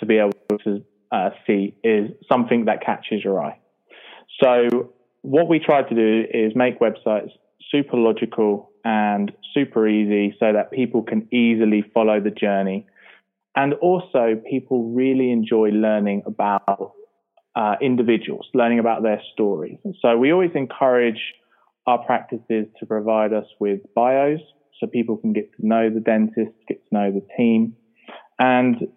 to 0.00 0.06
be 0.06 0.18
able 0.18 0.58
to 0.64 0.84
uh, 1.12 1.30
see 1.46 1.74
is 1.84 2.10
something 2.30 2.66
that 2.66 2.84
catches 2.84 3.22
your 3.24 3.42
eye. 3.42 3.58
So 4.42 4.92
what 5.22 5.48
we 5.48 5.58
try 5.58 5.82
to 5.82 5.94
do 5.94 6.24
is 6.32 6.52
make 6.54 6.78
websites 6.80 7.30
super 7.70 7.96
logical 7.96 8.70
and 8.84 9.32
super 9.52 9.88
easy 9.88 10.36
so 10.38 10.52
that 10.52 10.70
people 10.70 11.02
can 11.02 11.28
easily 11.32 11.84
follow 11.92 12.20
the 12.20 12.30
journey. 12.30 12.86
And 13.54 13.74
also 13.74 14.40
people 14.48 14.92
really 14.92 15.32
enjoy 15.32 15.70
learning 15.70 16.22
about 16.26 16.92
uh, 17.56 17.76
individuals, 17.80 18.46
learning 18.54 18.78
about 18.78 19.02
their 19.02 19.20
stories. 19.32 19.78
So 20.02 20.16
we 20.16 20.30
always 20.32 20.50
encourage 20.54 21.20
our 21.86 22.04
practices 22.04 22.66
to 22.78 22.86
provide 22.86 23.32
us 23.32 23.46
with 23.58 23.80
bios 23.94 24.40
so 24.78 24.86
people 24.86 25.16
can 25.16 25.32
get 25.32 25.50
to 25.56 25.66
know 25.66 25.88
the 25.88 26.00
dentist, 26.00 26.52
get 26.68 26.86
to 26.88 26.94
know 26.94 27.10
the 27.10 27.26
team. 27.36 27.74
And 28.38 28.88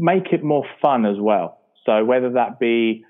make 0.00 0.32
it 0.32 0.42
more 0.42 0.64
fun 0.80 1.04
as 1.04 1.16
well. 1.20 1.60
So 1.84 2.04
whether 2.04 2.30
that 2.32 2.58
be 2.58 3.04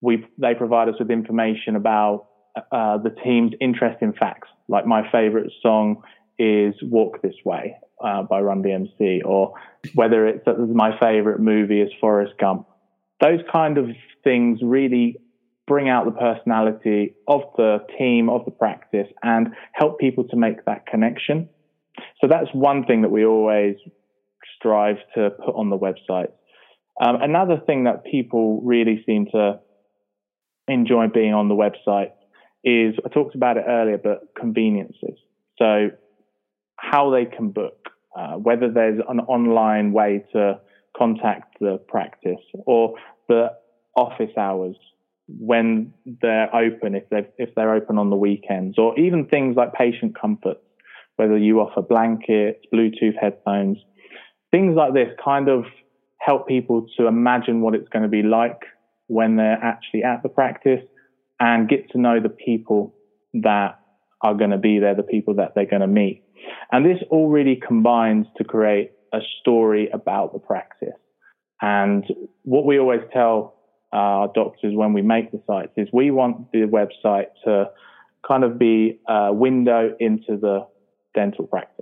we 0.00 0.26
they 0.38 0.54
provide 0.54 0.88
us 0.88 0.96
with 0.98 1.10
information 1.10 1.76
about 1.76 2.26
uh, 2.72 2.98
the 2.98 3.14
team's 3.24 3.52
interesting 3.60 4.12
facts, 4.18 4.48
like 4.68 4.86
my 4.86 5.10
favorite 5.12 5.52
song 5.62 6.02
is 6.38 6.74
"Walk 6.82 7.22
This 7.22 7.34
Way" 7.44 7.76
uh, 8.02 8.22
by 8.22 8.40
Run 8.40 8.62
DMC, 8.62 9.24
or 9.24 9.54
whether 9.94 10.26
it's 10.26 10.46
uh, 10.46 10.54
my 10.54 10.98
favorite 10.98 11.40
movie 11.40 11.80
is 11.80 11.90
Forrest 12.00 12.32
Gump. 12.40 12.66
Those 13.20 13.40
kind 13.52 13.78
of 13.78 13.90
things 14.22 14.60
really 14.62 15.16
bring 15.66 15.88
out 15.88 16.04
the 16.04 16.12
personality 16.12 17.14
of 17.26 17.40
the 17.56 17.78
team, 17.98 18.28
of 18.28 18.44
the 18.44 18.50
practice, 18.50 19.08
and 19.22 19.48
help 19.72 19.98
people 19.98 20.24
to 20.24 20.36
make 20.36 20.64
that 20.66 20.86
connection. 20.86 21.48
So 22.20 22.28
that's 22.28 22.48
one 22.52 22.84
thing 22.84 23.02
that 23.02 23.10
we 23.10 23.24
always 23.24 23.76
strive 24.64 24.96
to 25.14 25.30
put 25.30 25.54
on 25.54 25.68
the 25.68 25.78
website. 25.78 26.30
Um, 27.04 27.20
another 27.20 27.60
thing 27.66 27.84
that 27.84 28.04
people 28.04 28.62
really 28.62 29.02
seem 29.04 29.26
to 29.32 29.60
enjoy 30.68 31.08
being 31.08 31.34
on 31.34 31.48
the 31.48 31.54
website 31.54 32.12
is 32.62 32.94
I 33.04 33.08
talked 33.10 33.34
about 33.34 33.58
it 33.58 33.64
earlier, 33.68 33.98
but 33.98 34.28
conveniences. 34.38 35.18
So 35.58 35.90
how 36.76 37.10
they 37.10 37.26
can 37.26 37.50
book, 37.50 37.88
uh, 38.16 38.34
whether 38.34 38.70
there's 38.70 39.00
an 39.08 39.20
online 39.20 39.92
way 39.92 40.24
to 40.32 40.60
contact 40.96 41.56
the 41.60 41.78
practice 41.88 42.40
or 42.64 42.94
the 43.28 43.48
office 43.96 44.30
hours 44.38 44.76
when 45.26 45.92
they're 46.22 46.54
open, 46.54 46.94
if 46.94 47.08
they 47.10 47.26
if 47.38 47.54
they're 47.54 47.74
open 47.74 47.98
on 47.98 48.10
the 48.10 48.16
weekends, 48.16 48.78
or 48.78 48.98
even 48.98 49.26
things 49.26 49.56
like 49.56 49.72
patient 49.72 50.18
comfort, 50.18 50.58
whether 51.16 51.36
you 51.36 51.60
offer 51.60 51.82
blankets, 51.82 52.60
Bluetooth 52.72 53.16
headphones, 53.20 53.78
things 54.54 54.76
like 54.76 54.94
this 54.94 55.08
kind 55.22 55.48
of 55.48 55.64
help 56.18 56.46
people 56.46 56.86
to 56.96 57.08
imagine 57.08 57.60
what 57.60 57.74
it's 57.74 57.88
going 57.88 58.04
to 58.04 58.08
be 58.08 58.22
like 58.22 58.60
when 59.08 59.34
they're 59.34 59.58
actually 59.60 60.04
at 60.04 60.22
the 60.22 60.28
practice 60.28 60.80
and 61.40 61.68
get 61.68 61.90
to 61.90 61.98
know 61.98 62.20
the 62.20 62.28
people 62.28 62.94
that 63.32 63.80
are 64.22 64.34
going 64.34 64.50
to 64.50 64.58
be 64.58 64.78
there, 64.78 64.94
the 64.94 65.02
people 65.02 65.34
that 65.34 65.56
they're 65.56 65.66
going 65.66 65.80
to 65.82 65.88
meet. 65.88 66.22
And 66.70 66.86
this 66.86 67.02
all 67.10 67.28
really 67.28 67.60
combines 67.66 68.26
to 68.36 68.44
create 68.44 68.92
a 69.12 69.18
story 69.40 69.90
about 69.92 70.32
the 70.32 70.38
practice. 70.38 71.00
And 71.60 72.04
what 72.44 72.64
we 72.64 72.78
always 72.78 73.00
tell 73.12 73.56
uh, 73.92 73.96
our 73.96 74.30
doctors 74.32 74.72
when 74.72 74.92
we 74.92 75.02
make 75.02 75.32
the 75.32 75.42
sites 75.48 75.72
is 75.76 75.88
we 75.92 76.12
want 76.12 76.52
the 76.52 76.60
website 76.60 77.26
to 77.44 77.70
kind 78.26 78.44
of 78.44 78.56
be 78.56 79.00
a 79.08 79.32
window 79.32 79.96
into 79.98 80.36
the 80.40 80.64
dental 81.12 81.44
practice. 81.44 81.73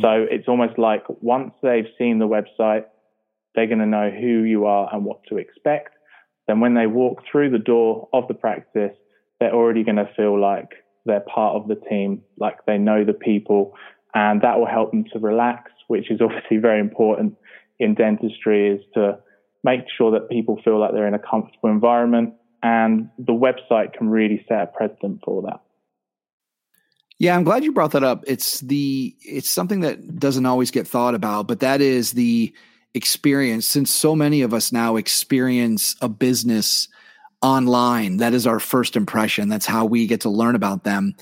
So 0.00 0.26
it's 0.30 0.48
almost 0.48 0.78
like 0.78 1.04
once 1.20 1.52
they've 1.62 1.86
seen 1.98 2.18
the 2.18 2.28
website, 2.28 2.84
they're 3.54 3.66
going 3.66 3.78
to 3.78 3.86
know 3.86 4.10
who 4.10 4.42
you 4.42 4.66
are 4.66 4.88
and 4.92 5.04
what 5.04 5.20
to 5.28 5.38
expect. 5.38 5.90
Then 6.46 6.60
when 6.60 6.74
they 6.74 6.86
walk 6.86 7.22
through 7.30 7.50
the 7.50 7.58
door 7.58 8.08
of 8.12 8.28
the 8.28 8.34
practice, 8.34 8.94
they're 9.40 9.54
already 9.54 9.84
going 9.84 9.96
to 9.96 10.10
feel 10.16 10.38
like 10.40 10.70
they're 11.06 11.20
part 11.20 11.56
of 11.56 11.68
the 11.68 11.76
team, 11.76 12.22
like 12.38 12.64
they 12.66 12.78
know 12.78 13.04
the 13.04 13.12
people, 13.12 13.74
and 14.14 14.42
that 14.42 14.58
will 14.58 14.66
help 14.66 14.90
them 14.90 15.04
to 15.12 15.18
relax, 15.18 15.70
which 15.88 16.10
is 16.10 16.20
obviously 16.20 16.56
very 16.56 16.80
important 16.80 17.36
in 17.78 17.94
dentistry 17.94 18.70
is 18.70 18.80
to 18.94 19.18
make 19.62 19.80
sure 19.96 20.12
that 20.12 20.28
people 20.28 20.60
feel 20.64 20.78
like 20.78 20.92
they're 20.92 21.08
in 21.08 21.14
a 21.14 21.18
comfortable 21.18 21.70
environment 21.70 22.34
and 22.62 23.10
the 23.18 23.32
website 23.32 23.92
can 23.92 24.08
really 24.08 24.44
set 24.48 24.62
a 24.62 24.66
precedent 24.66 25.20
for 25.24 25.42
that. 25.42 25.60
Yeah, 27.18 27.36
I'm 27.36 27.44
glad 27.44 27.64
you 27.64 27.72
brought 27.72 27.92
that 27.92 28.04
up. 28.04 28.24
It's 28.26 28.60
the 28.60 29.14
it's 29.20 29.50
something 29.50 29.80
that 29.80 30.18
doesn't 30.18 30.46
always 30.46 30.70
get 30.70 30.86
thought 30.86 31.14
about, 31.14 31.46
but 31.46 31.60
that 31.60 31.80
is 31.80 32.12
the 32.12 32.52
experience, 32.94 33.66
since 33.66 33.90
so 33.90 34.14
many 34.16 34.42
of 34.42 34.52
us 34.52 34.72
now 34.72 34.96
experience 34.96 35.96
a 36.00 36.08
business 36.08 36.88
online, 37.42 38.16
that 38.16 38.34
is 38.34 38.46
our 38.46 38.58
first 38.58 38.96
impression. 38.96 39.48
That's 39.48 39.66
how 39.66 39.84
we 39.84 40.06
get 40.06 40.22
to 40.22 40.30
learn 40.30 40.54
about 40.54 40.84
them 40.84 41.14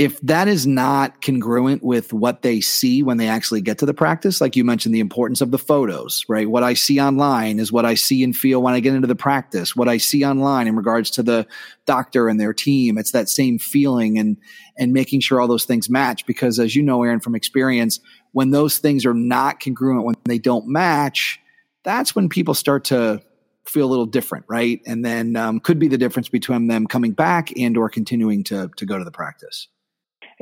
if 0.00 0.18
that 0.22 0.48
is 0.48 0.66
not 0.66 1.20
congruent 1.20 1.82
with 1.82 2.10
what 2.14 2.40
they 2.40 2.58
see 2.62 3.02
when 3.02 3.18
they 3.18 3.28
actually 3.28 3.60
get 3.60 3.76
to 3.76 3.84
the 3.84 3.92
practice, 3.92 4.40
like 4.40 4.56
you 4.56 4.64
mentioned, 4.64 4.94
the 4.94 5.00
importance 5.00 5.42
of 5.42 5.50
the 5.50 5.58
photos, 5.58 6.24
right? 6.26 6.48
What 6.48 6.62
I 6.62 6.72
see 6.72 6.98
online 6.98 7.58
is 7.58 7.70
what 7.70 7.84
I 7.84 7.92
see 7.92 8.24
and 8.24 8.34
feel 8.34 8.62
when 8.62 8.72
I 8.72 8.80
get 8.80 8.94
into 8.94 9.06
the 9.06 9.14
practice. 9.14 9.76
What 9.76 9.90
I 9.90 9.98
see 9.98 10.24
online 10.24 10.66
in 10.68 10.74
regards 10.74 11.10
to 11.10 11.22
the 11.22 11.46
doctor 11.84 12.30
and 12.30 12.40
their 12.40 12.54
team, 12.54 12.96
it's 12.96 13.12
that 13.12 13.28
same 13.28 13.58
feeling 13.58 14.18
and 14.18 14.38
and 14.78 14.94
making 14.94 15.20
sure 15.20 15.38
all 15.38 15.46
those 15.46 15.66
things 15.66 15.90
match. 15.90 16.24
Because 16.24 16.58
as 16.58 16.74
you 16.74 16.82
know, 16.82 17.02
Aaron, 17.02 17.20
from 17.20 17.34
experience, 17.34 18.00
when 18.32 18.52
those 18.52 18.78
things 18.78 19.04
are 19.04 19.12
not 19.12 19.60
congruent, 19.60 20.06
when 20.06 20.16
they 20.24 20.38
don't 20.38 20.66
match, 20.66 21.38
that's 21.84 22.16
when 22.16 22.30
people 22.30 22.54
start 22.54 22.84
to 22.84 23.20
feel 23.66 23.84
a 23.84 23.90
little 23.90 24.06
different, 24.06 24.46
right? 24.48 24.80
And 24.86 25.04
then 25.04 25.36
um, 25.36 25.60
could 25.60 25.78
be 25.78 25.88
the 25.88 25.98
difference 25.98 26.30
between 26.30 26.68
them 26.68 26.86
coming 26.86 27.12
back 27.12 27.52
and 27.58 27.76
or 27.76 27.90
continuing 27.90 28.44
to 28.44 28.70
to 28.78 28.86
go 28.86 28.96
to 28.96 29.04
the 29.04 29.12
practice. 29.12 29.68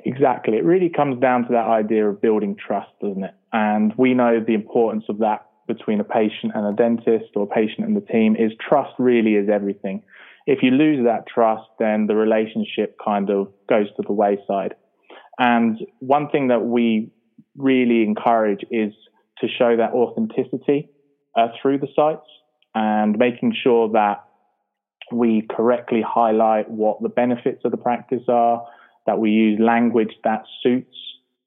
Exactly. 0.04 0.56
It 0.56 0.64
really 0.64 0.88
comes 0.88 1.20
down 1.20 1.42
to 1.44 1.48
that 1.52 1.66
idea 1.66 2.08
of 2.08 2.20
building 2.20 2.56
trust, 2.56 2.90
doesn't 3.02 3.24
it? 3.24 3.34
And 3.52 3.92
we 3.96 4.14
know 4.14 4.40
the 4.44 4.54
importance 4.54 5.04
of 5.08 5.18
that 5.18 5.46
between 5.66 6.00
a 6.00 6.04
patient 6.04 6.52
and 6.54 6.66
a 6.66 6.72
dentist 6.72 7.30
or 7.34 7.44
a 7.44 7.46
patient 7.46 7.86
and 7.86 7.96
the 7.96 8.00
team 8.00 8.36
is 8.36 8.52
trust 8.66 8.92
really 8.98 9.34
is 9.34 9.48
everything. 9.48 10.02
If 10.46 10.62
you 10.62 10.70
lose 10.70 11.04
that 11.04 11.26
trust, 11.26 11.68
then 11.78 12.06
the 12.06 12.16
relationship 12.16 12.96
kind 13.04 13.28
of 13.28 13.48
goes 13.68 13.86
to 13.96 14.02
the 14.06 14.12
wayside. 14.12 14.74
And 15.38 15.78
one 16.00 16.30
thing 16.30 16.48
that 16.48 16.64
we 16.64 17.10
really 17.56 18.02
encourage 18.02 18.64
is 18.70 18.94
to 19.40 19.46
show 19.46 19.76
that 19.76 19.92
authenticity 19.92 20.88
uh, 21.36 21.48
through 21.60 21.78
the 21.78 21.88
sites 21.94 22.26
and 22.74 23.18
making 23.18 23.54
sure 23.62 23.90
that 23.90 24.24
we 25.12 25.46
correctly 25.50 26.02
highlight 26.06 26.70
what 26.70 27.02
the 27.02 27.08
benefits 27.08 27.60
of 27.64 27.70
the 27.70 27.76
practice 27.76 28.22
are, 28.28 28.64
that 29.08 29.18
we 29.18 29.30
use 29.30 29.58
language 29.58 30.12
that 30.22 30.42
suits 30.62 30.94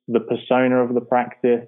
the 0.08 0.20
persona 0.20 0.78
of 0.84 0.96
the 0.96 1.00
practice 1.00 1.68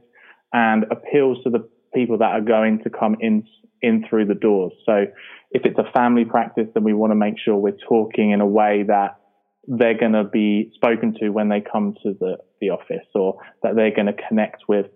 and 0.51 0.85
appeals 0.89 1.38
to 1.43 1.51
the 1.51 1.69
people 1.93 2.17
that 2.17 2.31
are 2.31 2.41
going 2.41 2.79
to 2.83 2.89
come 2.89 3.15
in 3.19 3.43
in 3.83 4.03
through 4.09 4.25
the 4.25 4.33
doors. 4.33 4.71
So 4.88 5.05
if 5.51 5.62
it's 5.65 5.77
a 5.77 5.91
family 5.93 6.25
practice, 6.25 6.67
then 6.73 6.83
we 6.83 6.93
want 6.93 7.12
to 7.12 7.15
make 7.15 7.35
sure 7.38 7.55
we're 7.55 7.77
talking 7.88 8.31
in 8.31 8.41
a 8.41 8.47
way 8.47 8.83
that 8.88 9.19
they're 9.67 9.97
going 9.97 10.13
to 10.13 10.23
be 10.23 10.71
spoken 10.73 11.13
to 11.19 11.29
when 11.29 11.50
they 11.50 11.62
come 11.62 11.93
to 12.01 12.15
the, 12.19 12.38
the 12.59 12.71
office 12.71 13.05
or 13.13 13.38
that 13.62 13.75
they're 13.75 13.93
going 13.95 14.07
to 14.07 14.27
connect 14.27 14.63
with 14.67 14.88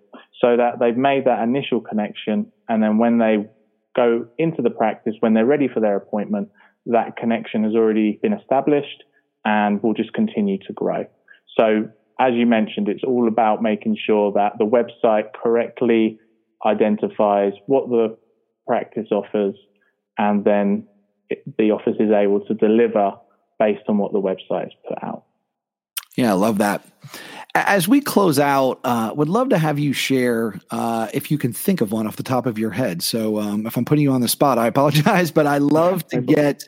so 0.42 0.58
that 0.58 0.80
they've 0.80 0.98
made 0.98 1.26
that 1.26 1.44
initial 1.44 1.80
connection. 1.80 2.52
And 2.68 2.82
then 2.82 2.98
when 2.98 3.20
they 3.20 3.46
go 3.96 4.26
into 4.40 4.64
the 4.64 4.72
practice, 4.72 5.14
when 5.20 5.36
they're 5.36 5.46
ready 5.46 5.68
for 5.72 5.80
their 5.80 5.96
appointment, 5.96 6.50
that 6.88 7.18
connection 7.18 7.66
has 7.66 7.76
already 7.76 8.20
been 8.20 8.34
established 8.34 9.04
and 9.48 9.82
will 9.82 9.94
just 9.94 10.12
continue 10.12 10.58
to 10.68 10.74
grow. 10.74 11.06
So 11.56 11.90
as 12.20 12.34
you 12.34 12.46
mentioned, 12.46 12.90
it's 12.90 13.04
all 13.04 13.28
about 13.30 13.64
making 13.64 13.98
sure 14.06 14.34
that 14.34 14.58
the 14.60 14.66
website 14.66 15.30
correctly 15.42 16.20
identifies 16.66 17.54
what 17.68 17.88
the 17.90 18.18
practice 18.68 19.08
offers 19.10 19.56
and 20.18 20.44
then 20.44 20.86
it, 21.30 21.44
the 21.58 21.72
office 21.72 21.96
is 21.98 22.12
able 22.12 22.42
to 22.42 22.54
deliver 22.54 23.14
based 23.58 23.84
on 23.88 23.98
what 23.98 24.12
the 24.12 24.22
website 24.22 24.64
has 24.64 24.74
put 24.88 25.02
out. 25.02 25.24
Yeah, 26.18 26.32
I 26.32 26.34
love 26.34 26.58
that. 26.58 26.86
As 27.56 27.88
we 27.88 28.02
close 28.02 28.40
out, 28.40 28.80
uh, 28.84 29.14
would 29.16 29.30
love 29.30 29.50
to 29.50 29.58
have 29.58 29.80
you 29.80 29.94
share 29.94 30.60
uh, 30.72 31.08
if 31.14 31.32
you 31.32 31.38
can 31.38 31.54
think 31.54 31.80
of 31.80 31.92
one 31.92 32.06
off 32.06 32.18
the 32.18 32.24
top 32.24 32.48
of 32.48 32.58
your 32.58 32.72
head. 32.72 33.02
So, 33.02 33.40
um, 33.40 33.66
if 33.66 33.78
I'm 33.78 33.86
putting 33.86 34.04
you 34.04 34.12
on 34.12 34.22
the 34.22 34.28
spot, 34.28 34.58
I 34.58 34.68
apologize, 34.68 35.32
but 35.38 35.48
I 35.48 35.60
love 35.60 36.06
to 36.08 36.22
get 36.36 36.68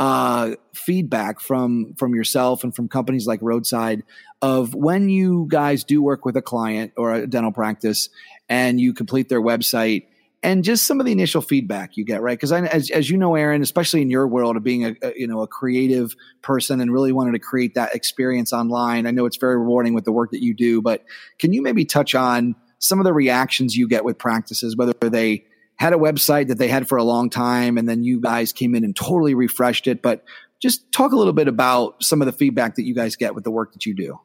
uh, 0.00 0.52
feedback 0.72 1.40
from 1.40 1.92
from 1.98 2.14
yourself 2.14 2.64
and 2.64 2.74
from 2.74 2.88
companies 2.88 3.26
like 3.26 3.38
Roadside 3.42 4.02
of 4.40 4.74
when 4.74 5.10
you 5.10 5.44
guys 5.50 5.84
do 5.84 6.02
work 6.02 6.24
with 6.24 6.38
a 6.38 6.42
client 6.42 6.92
or 6.96 7.12
a 7.12 7.26
dental 7.26 7.52
practice 7.52 8.08
and 8.48 8.80
you 8.80 8.94
complete 8.94 9.28
their 9.28 9.42
website 9.42 10.06
and 10.42 10.64
just 10.64 10.86
some 10.86 11.00
of 11.00 11.06
the 11.06 11.12
initial 11.12 11.42
feedback 11.42 11.98
you 11.98 12.04
get, 12.06 12.22
right? 12.22 12.38
Because 12.38 12.50
as, 12.50 12.90
as 12.90 13.10
you 13.10 13.18
know, 13.18 13.34
Aaron, 13.34 13.60
especially 13.60 14.00
in 14.00 14.08
your 14.08 14.26
world 14.26 14.56
of 14.56 14.62
being 14.62 14.86
a, 14.86 14.94
a, 15.02 15.12
you 15.16 15.26
know 15.26 15.42
a 15.42 15.46
creative 15.46 16.16
person 16.40 16.80
and 16.80 16.90
really 16.90 17.12
wanted 17.12 17.32
to 17.32 17.38
create 17.38 17.74
that 17.74 17.94
experience 17.94 18.54
online, 18.54 19.06
I 19.06 19.10
know 19.10 19.26
it's 19.26 19.36
very 19.36 19.58
rewarding 19.58 19.92
with 19.92 20.06
the 20.06 20.12
work 20.12 20.30
that 20.30 20.42
you 20.42 20.54
do. 20.54 20.80
But 20.80 21.04
can 21.38 21.52
you 21.52 21.60
maybe 21.60 21.84
touch 21.84 22.14
on 22.14 22.56
some 22.78 23.00
of 23.00 23.04
the 23.04 23.12
reactions 23.12 23.76
you 23.76 23.86
get 23.86 24.02
with 24.02 24.16
practices, 24.16 24.78
whether 24.78 24.94
they 25.02 25.44
had 25.80 25.92
a 25.92 25.96
website 25.96 26.48
that 26.48 26.58
they 26.58 26.68
had 26.68 26.88
for 26.88 26.98
a 26.98 27.02
long 27.02 27.30
time 27.30 27.76
and 27.78 27.88
then 27.88 28.04
you 28.04 28.20
guys 28.20 28.52
came 28.52 28.74
in 28.74 28.84
and 28.84 28.94
totally 28.94 29.34
refreshed 29.34 29.88
it. 29.88 30.02
But 30.02 30.22
just 30.62 30.92
talk 30.92 31.12
a 31.12 31.16
little 31.16 31.32
bit 31.32 31.48
about 31.48 32.02
some 32.04 32.22
of 32.22 32.26
the 32.26 32.32
feedback 32.32 32.76
that 32.76 32.84
you 32.84 32.94
guys 32.94 33.16
get 33.16 33.34
with 33.34 33.44
the 33.44 33.50
work 33.50 33.72
that 33.72 33.84
you 33.86 33.94
do. 33.94 34.20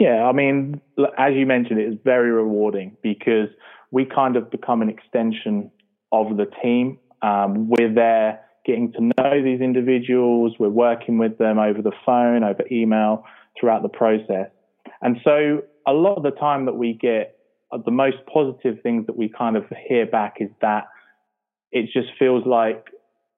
Yeah 0.00 0.24
i 0.24 0.32
mean 0.32 0.80
as 1.16 1.34
you 1.34 1.46
mentioned 1.46 1.78
it 1.78 1.86
is 1.86 1.98
very 2.04 2.32
rewarding 2.32 2.96
because 3.00 3.48
we 3.94 4.04
kind 4.04 4.34
of 4.36 4.50
become 4.50 4.82
an 4.82 4.88
extension 4.88 5.70
of 6.10 6.36
the 6.36 6.46
team. 6.62 6.98
Um, 7.22 7.68
we're 7.68 7.94
there 7.94 8.40
getting 8.66 8.92
to 8.92 9.00
know 9.00 9.42
these 9.42 9.60
individuals. 9.60 10.54
We're 10.58 10.68
working 10.68 11.18
with 11.18 11.38
them 11.38 11.60
over 11.60 11.80
the 11.80 11.92
phone 12.04 12.42
over 12.42 12.64
email 12.72 13.24
throughout 13.58 13.82
the 13.82 13.88
process. 13.88 14.50
And 15.00 15.18
so 15.22 15.62
a 15.86 15.92
lot 15.92 16.16
of 16.16 16.24
the 16.24 16.32
time 16.32 16.66
that 16.66 16.74
we 16.74 16.98
get 17.00 17.33
Uh, 17.74 17.78
the 17.84 17.90
most 17.90 18.16
positive 18.32 18.80
things 18.82 19.06
that 19.06 19.16
we 19.16 19.28
kind 19.28 19.56
of 19.56 19.64
hear 19.88 20.06
back 20.06 20.36
is 20.40 20.50
that 20.60 20.84
it 21.72 21.86
just 21.92 22.08
feels 22.18 22.46
like 22.46 22.84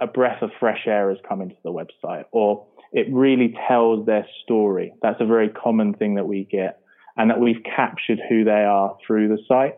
a 0.01 0.07
breath 0.07 0.43
of 0.43 0.51
fresh 0.61 0.83
air 0.87 1.09
has 1.09 1.19
come 1.27 1.41
into 1.41 1.57
the 1.65 1.73
website 1.73 2.25
or 2.33 2.67
it 2.93 3.07
really 3.11 3.55
tells 3.67 4.05
their 4.07 4.27
story. 4.45 4.93
That's 5.03 5.21
a 5.21 5.27
very 5.27 5.49
common 5.49 5.95
thing 5.95 6.17
that 6.17 6.27
we 6.27 6.47
get 6.51 6.81
and 7.17 7.31
that 7.31 7.41
we've 7.41 7.63
captured 7.65 8.21
who 8.29 8.45
they 8.45 8.65
are 8.65 8.97
through 9.07 9.29
the 9.29 9.39
site. 9.49 9.75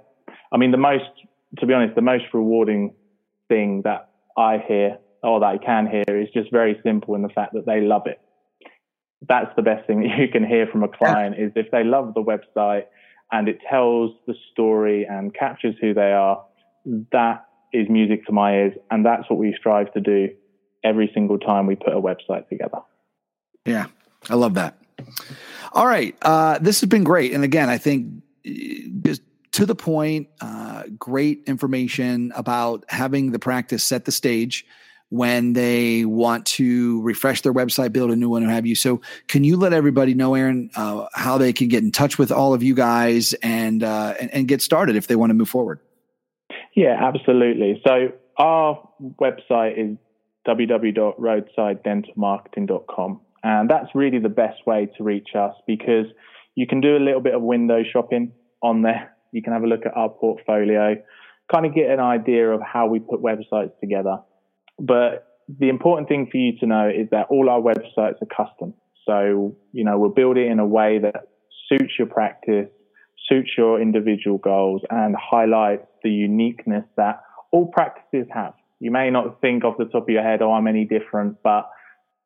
I 0.53 0.57
mean, 0.57 0.73
the 0.73 0.77
most, 0.77 1.05
to 1.59 1.67
be 1.67 1.73
honest, 1.73 1.95
the 1.95 2.03
most 2.03 2.25
rewarding 2.35 2.95
thing 3.49 3.83
that 3.85 4.11
I 4.37 4.59
hear 4.67 4.99
or 5.23 5.41
that 5.41 5.47
I 5.47 5.59
can 5.59 5.87
hear 5.87 6.17
is 6.17 6.29
just 6.35 6.51
very 6.51 6.81
simple 6.83 7.15
in 7.15 7.23
the 7.23 7.29
fact 7.29 7.53
that 7.55 7.65
they 7.65 7.81
love 7.81 8.03
it. 8.07 8.21
That's 9.27 9.55
the 9.57 9.63
best 9.63 9.87
thing 9.87 10.01
that 10.03 10.19
you 10.19 10.29
can 10.29 10.45
hear 10.45 10.67
from 10.67 10.83
a 10.83 10.89
client 10.89 11.37
is 11.39 11.53
if 11.55 11.71
they 11.71 11.85
love 11.85 12.15
the 12.15 12.23
website 12.23 12.85
and 13.31 13.49
it 13.49 13.59
tells 13.69 14.13
the 14.27 14.35
story 14.53 15.05
and 15.05 15.35
captures 15.35 15.75
who 15.81 15.95
they 15.95 16.13
are, 16.13 16.45
that 17.13 17.47
is 17.73 17.89
music 17.89 18.27
to 18.27 18.33
my 18.33 18.55
ears. 18.55 18.73
And 18.91 19.05
that's 19.05 19.29
what 19.29 19.39
we 19.39 19.55
strive 19.59 19.93
to 19.93 20.01
do 20.01 20.31
every 20.83 21.11
single 21.13 21.39
time 21.39 21.67
we 21.67 21.75
put 21.75 21.93
a 21.93 22.01
website 22.01 22.49
together. 22.49 22.79
Yeah, 23.65 23.87
I 24.31 24.35
love 24.35 24.55
that. 24.55 24.79
All 25.73 25.87
right. 25.87 26.17
Uh, 26.23 26.59
this 26.59 26.81
has 26.81 26.89
been 26.89 27.05
great. 27.05 27.33
And 27.33 27.45
again, 27.45 27.69
I 27.69 27.79
think 27.79 28.23
uh, 28.47 28.51
just 29.03 29.23
to 29.53 29.67
the 29.67 29.75
point, 29.75 30.29
uh, 30.41 30.85
great 30.99 31.45
information 31.47 32.33
about 32.35 32.85
having 32.89 33.33
the 33.33 33.39
practice 33.39 33.85
set 33.85 34.05
the 34.05 34.13
stage 34.13 34.65
when 35.11 35.55
they 35.55 36.05
want 36.05 36.45
to 36.45 37.01
refresh 37.03 37.41
their 37.43 37.53
website, 37.53 37.93
build 37.93 38.11
a 38.11 38.17
new 38.17 38.29
one, 38.29 38.45
or 38.45 38.51
have 38.51 38.67
you. 38.67 38.75
So, 38.75 39.01
can 39.27 39.45
you 39.45 39.57
let 39.57 39.73
everybody 39.73 40.13
know, 40.15 40.35
Aaron, 40.35 40.71
uh, 40.77 41.07
how 41.15 41.39
they 41.39 41.53
can 41.53 41.69
get 41.69 41.83
in 41.83 41.93
touch 41.93 42.19
with 42.19 42.31
all 42.31 42.53
of 42.53 42.63
you 42.63 42.75
guys 42.75 43.33
and, 43.43 43.83
uh, 43.83 44.13
and, 44.21 44.31
and 44.35 44.47
get 44.49 44.61
started 44.61 44.97
if 44.97 45.07
they 45.07 45.17
want 45.17 45.31
to 45.31 45.35
move 45.35 45.49
forward? 45.49 45.81
Yeah, 46.75 46.99
absolutely. 47.01 47.81
So, 47.87 48.13
our 48.37 48.87
website 49.21 49.79
is 49.79 49.97
www.roadsidedentalmarketing.com, 50.47 53.21
and 53.43 53.71
that's 53.71 53.89
really 53.95 54.19
the 54.19 54.29
best 54.29 54.67
way 54.67 54.91
to 54.97 55.05
reach 55.05 55.29
us 55.35 55.55
because 55.67 56.07
you 56.55 56.67
can 56.67 56.81
do 56.81 56.97
a 56.97 57.03
little 57.03 57.21
bit 57.21 57.35
of 57.35 57.43
window 57.43 57.83
shopping 57.91 58.33
on 58.63 58.83
there. 58.83 59.15
You 59.33 59.43
can 59.43 59.53
have 59.53 59.63
a 59.63 59.67
look 59.67 59.85
at 59.87 59.97
our 59.97 60.09
portfolio, 60.09 60.97
kind 61.53 61.67
of 61.67 61.75
get 61.75 61.91
an 61.91 62.01
idea 62.01 62.51
of 62.51 62.63
how 62.63 62.87
we 62.87 62.99
put 62.99 63.23
websites 63.23 63.79
together 63.81 64.19
but 64.79 65.29
the 65.49 65.69
important 65.69 66.09
thing 66.09 66.29
for 66.31 66.37
you 66.37 66.59
to 66.61 66.67
know 66.67 66.89
is 66.89 67.09
that 67.11 67.27
all 67.31 67.49
our 67.49 67.61
websites 67.61 68.21
are 68.23 68.27
custom. 68.37 68.75
So, 69.07 69.57
you 69.73 69.85
know, 69.85 69.99
we'll 69.99 70.11
build 70.11 70.37
it 70.37 70.51
in 70.51 70.59
a 70.59 70.67
way 70.67 70.99
that 70.99 71.29
suits 71.69 71.95
your 71.99 72.09
practice, 72.09 72.69
suits 73.29 73.51
your 73.57 73.81
individual 73.81 74.39
goals, 74.39 74.83
and 74.91 75.17
highlights 75.17 75.87
the 76.03 76.11
uniqueness 76.11 76.85
that 76.97 77.23
all 77.51 77.67
practices 77.67 78.27
have. 78.33 78.53
You 78.81 78.91
may 78.91 79.11
not 79.11 79.41
think 79.41 79.65
off 79.65 79.79
the 79.79 79.87
top 79.87 80.03
of 80.03 80.09
your 80.11 80.23
head, 80.23 80.43
oh, 80.43 80.53
I'm 80.53 80.67
any 80.67 80.85
different, 80.85 81.39
but 81.43 81.71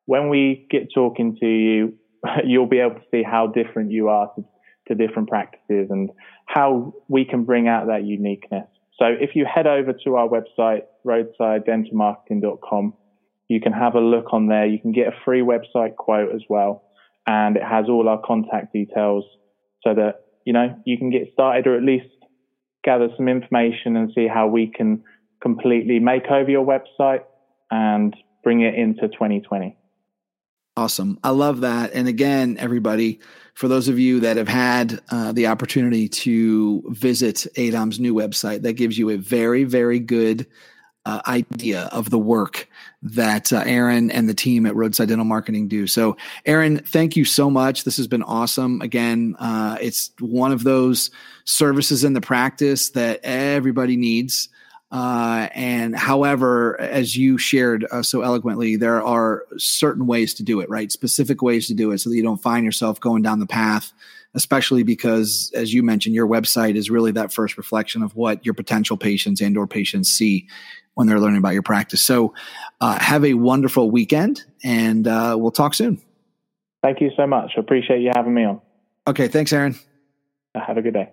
when 0.05 0.29
we 0.29 0.67
get 0.69 0.89
talking 0.93 1.37
to 1.39 1.47
you, 1.47 1.93
you'll 2.45 2.67
be 2.67 2.79
able 2.79 2.95
to 2.95 3.05
see 3.11 3.23
how 3.23 3.47
different 3.47 3.91
you 3.91 4.09
are 4.09 4.31
to, 4.35 4.43
to 4.89 4.95
different 4.95 5.29
practices 5.29 5.87
and 5.89 6.09
how 6.45 6.93
we 7.07 7.23
can 7.25 7.45
bring 7.45 7.67
out 7.67 7.87
that 7.87 8.03
uniqueness. 8.03 8.67
So 8.99 9.05
if 9.05 9.31
you 9.35 9.45
head 9.51 9.65
over 9.65 9.93
to 10.03 10.15
our 10.15 10.27
website, 10.27 10.81
roadsidedentalmarketing.com, 11.05 12.93
you 13.47 13.61
can 13.61 13.73
have 13.73 13.95
a 13.95 13.99
look 13.99 14.33
on 14.33 14.47
there. 14.47 14.65
You 14.65 14.79
can 14.79 14.91
get 14.91 15.07
a 15.07 15.15
free 15.25 15.41
website 15.41 15.95
quote 15.95 16.33
as 16.33 16.41
well. 16.49 16.83
And 17.27 17.55
it 17.55 17.63
has 17.63 17.85
all 17.87 18.09
our 18.09 18.21
contact 18.21 18.73
details 18.73 19.23
so 19.83 19.93
that, 19.93 20.25
you 20.45 20.53
know, 20.53 20.75
you 20.85 20.97
can 20.97 21.09
get 21.09 21.31
started 21.33 21.67
or 21.67 21.75
at 21.77 21.83
least 21.83 22.07
gather 22.83 23.09
some 23.15 23.27
information 23.27 23.95
and 23.95 24.11
see 24.13 24.27
how 24.27 24.47
we 24.47 24.67
can 24.67 25.03
completely 25.41 25.99
make 25.99 26.25
over 26.29 26.49
your 26.49 26.65
website 26.65 27.23
and 27.71 28.15
bring 28.43 28.61
it 28.61 28.75
into 28.75 29.07
2020. 29.07 29.77
Awesome. 30.75 31.19
I 31.23 31.29
love 31.29 31.61
that. 31.61 31.93
And 31.93 32.07
again, 32.07 32.57
everybody, 32.59 33.19
for 33.53 33.67
those 33.67 33.87
of 33.87 33.99
you 33.99 34.21
that 34.21 34.37
have 34.37 34.47
had 34.47 35.01
uh, 35.11 35.31
the 35.31 35.47
opportunity 35.47 36.09
to 36.09 36.83
visit 36.89 37.45
ADOM's 37.55 37.99
new 37.99 38.15
website, 38.15 38.63
that 38.63 38.73
gives 38.73 38.97
you 38.97 39.11
a 39.11 39.17
very, 39.17 39.65
very 39.65 39.99
good 39.99 40.47
uh, 41.05 41.21
idea 41.27 41.89
of 41.91 42.09
the 42.09 42.17
work 42.17 42.69
that 43.01 43.51
uh, 43.51 43.63
Aaron 43.65 44.09
and 44.09 44.29
the 44.29 44.33
team 44.33 44.65
at 44.65 44.75
Roadside 44.75 45.09
Dental 45.09 45.25
Marketing 45.25 45.67
do. 45.67 45.85
So, 45.85 46.15
Aaron, 46.45 46.79
thank 46.79 47.17
you 47.17 47.25
so 47.25 47.49
much. 47.49 47.83
This 47.83 47.97
has 47.97 48.07
been 48.07 48.23
awesome. 48.23 48.81
Again, 48.81 49.35
uh, 49.39 49.77
it's 49.81 50.11
one 50.19 50.51
of 50.51 50.63
those 50.63 51.11
services 51.43 52.03
in 52.03 52.13
the 52.13 52.21
practice 52.21 52.91
that 52.91 53.19
everybody 53.23 53.97
needs. 53.97 54.49
Uh, 54.93 55.49
and 55.55 55.95
however, 55.95 56.79
as 56.79 57.17
you 57.17 57.37
shared 57.37 57.85
uh, 57.91 58.03
so 58.03 58.21
eloquently, 58.21 58.75
there 58.75 59.01
are 59.01 59.43
certain 59.57 60.05
ways 60.05 60.35
to 60.35 60.43
do 60.43 60.59
it, 60.59 60.69
right? 60.69 60.91
Specific 60.91 61.41
ways 61.41 61.67
to 61.67 61.73
do 61.73 61.91
it 61.91 61.97
so 61.97 62.09
that 62.09 62.15
you 62.15 62.21
don't 62.21 62.41
find 62.41 62.63
yourself 62.63 62.99
going 62.99 63.23
down 63.23 63.39
the 63.39 63.47
path, 63.47 63.91
especially 64.35 64.83
because, 64.83 65.51
as 65.55 65.73
you 65.73 65.81
mentioned, 65.81 66.13
your 66.13 66.27
website 66.27 66.75
is 66.75 66.91
really 66.91 67.11
that 67.11 67.33
first 67.33 67.57
reflection 67.57 68.03
of 68.03 68.15
what 68.15 68.45
your 68.45 68.53
potential 68.53 68.95
patients 68.95 69.41
and 69.41 69.57
or 69.57 69.65
patients 69.65 70.09
see 70.11 70.47
when 70.95 71.07
they're 71.07 71.19
learning 71.19 71.39
about 71.39 71.53
your 71.53 71.63
practice. 71.63 72.01
So 72.01 72.33
uh, 72.81 72.99
have 72.99 73.25
a 73.25 73.33
wonderful 73.33 73.89
weekend 73.89 74.43
and 74.63 75.07
uh, 75.07 75.35
we'll 75.37 75.51
talk 75.51 75.73
soon. 75.73 76.01
Thank 76.81 77.01
you 77.01 77.11
so 77.15 77.25
much. 77.25 77.53
Appreciate 77.57 78.01
you 78.01 78.11
having 78.15 78.33
me 78.33 78.43
on. 78.43 78.61
Okay. 79.07 79.27
Thanks, 79.27 79.53
Aaron. 79.53 79.75
Have 80.55 80.77
a 80.77 80.81
good 80.81 80.93
day. 80.93 81.09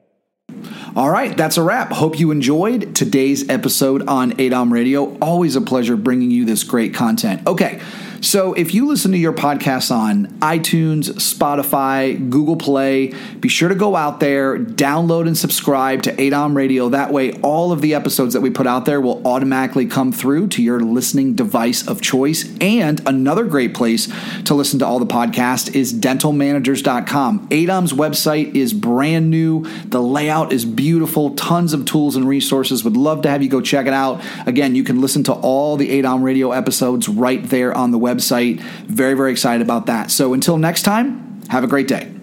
All 0.97 1.09
right, 1.09 1.37
that's 1.37 1.57
a 1.57 1.63
wrap. 1.63 1.93
Hope 1.93 2.19
you 2.19 2.33
enjoyed 2.33 2.95
today's 2.97 3.49
episode 3.49 4.09
on 4.09 4.33
ADOM 4.33 4.73
Radio. 4.73 5.17
Always 5.19 5.55
a 5.55 5.61
pleasure 5.61 5.97
bringing 5.97 6.33
you 6.33 6.45
this 6.45 6.65
great 6.65 6.93
content. 6.93 7.47
Okay. 7.47 7.81
So 8.21 8.53
if 8.53 8.75
you 8.75 8.87
listen 8.87 9.13
to 9.13 9.19
your 9.19 9.33
podcasts 9.33 9.91
on 9.91 10.27
iTunes, 10.41 11.09
Spotify, 11.13 12.29
Google 12.29 12.57
Play, 12.57 13.15
be 13.41 13.49
sure 13.49 13.71
to 13.71 13.75
go 13.75 13.97
out 13.97 14.21
there, 14.21 14.59
download 14.59 15.27
and 15.27 15.37
subscribe 15.37 16.03
to 16.03 16.13
ADOM 16.15 16.55
Radio. 16.55 16.91
That 16.91 17.13
way, 17.13 17.33
all 17.41 17.73
of 17.73 17.81
the 17.81 17.95
episodes 17.95 18.35
that 18.35 18.43
we 18.43 18.51
put 18.51 18.67
out 18.67 18.85
there 18.85 19.01
will 19.01 19.27
automatically 19.27 19.87
come 19.87 20.13
through 20.13 20.49
to 20.49 20.63
your 20.63 20.81
listening 20.81 21.35
device 21.35 21.87
of 21.89 22.03
choice. 22.03 22.55
And 22.61 23.01
another 23.09 23.45
great 23.47 23.73
place 23.73 24.13
to 24.45 24.55
listen 24.55 24.79
to 24.81 24.87
all 24.87 24.99
the 24.99 25.07
podcasts 25.07 25.75
is 25.75 25.95
dentalmanagers.com. 25.95 27.49
ADOM's 27.49 27.95
website 27.95 28.55
is 28.55 28.75
brand 28.75 29.31
new. 29.31 29.65
The 29.87 30.03
layout 30.03 30.53
is 30.53 30.67
beautiful, 30.67 31.35
tons 31.37 31.73
of 31.73 31.87
tools 31.87 32.17
and 32.17 32.29
resources. 32.29 32.85
Would 32.85 32.99
love 32.99 33.23
to 33.23 33.31
have 33.31 33.43
you 33.43 33.49
go 33.49 33.63
check 33.63 33.87
it 33.87 33.95
out. 33.95 34.23
Again, 34.47 34.75
you 34.75 34.85
can 34.85 35.01
listen 35.01 35.23
to 35.25 35.33
all 35.33 35.79
the 35.79 35.89
ADOM 35.89 36.23
Radio 36.23 36.53
episodes 36.53 37.09
right 37.09 37.43
there 37.43 37.73
on 37.73 37.93
the 37.93 37.99
website 37.99 38.10
website. 38.15 38.61
Very, 38.87 39.15
very 39.15 39.33
excited 39.33 39.63
about 39.63 39.87
that. 39.87 40.11
So 40.11 40.35
until 40.35 40.59
next 40.59 40.83
time, 40.83 41.43
have 41.49 41.65
a 41.65 41.69
great 41.69 41.89
day. 41.89 42.20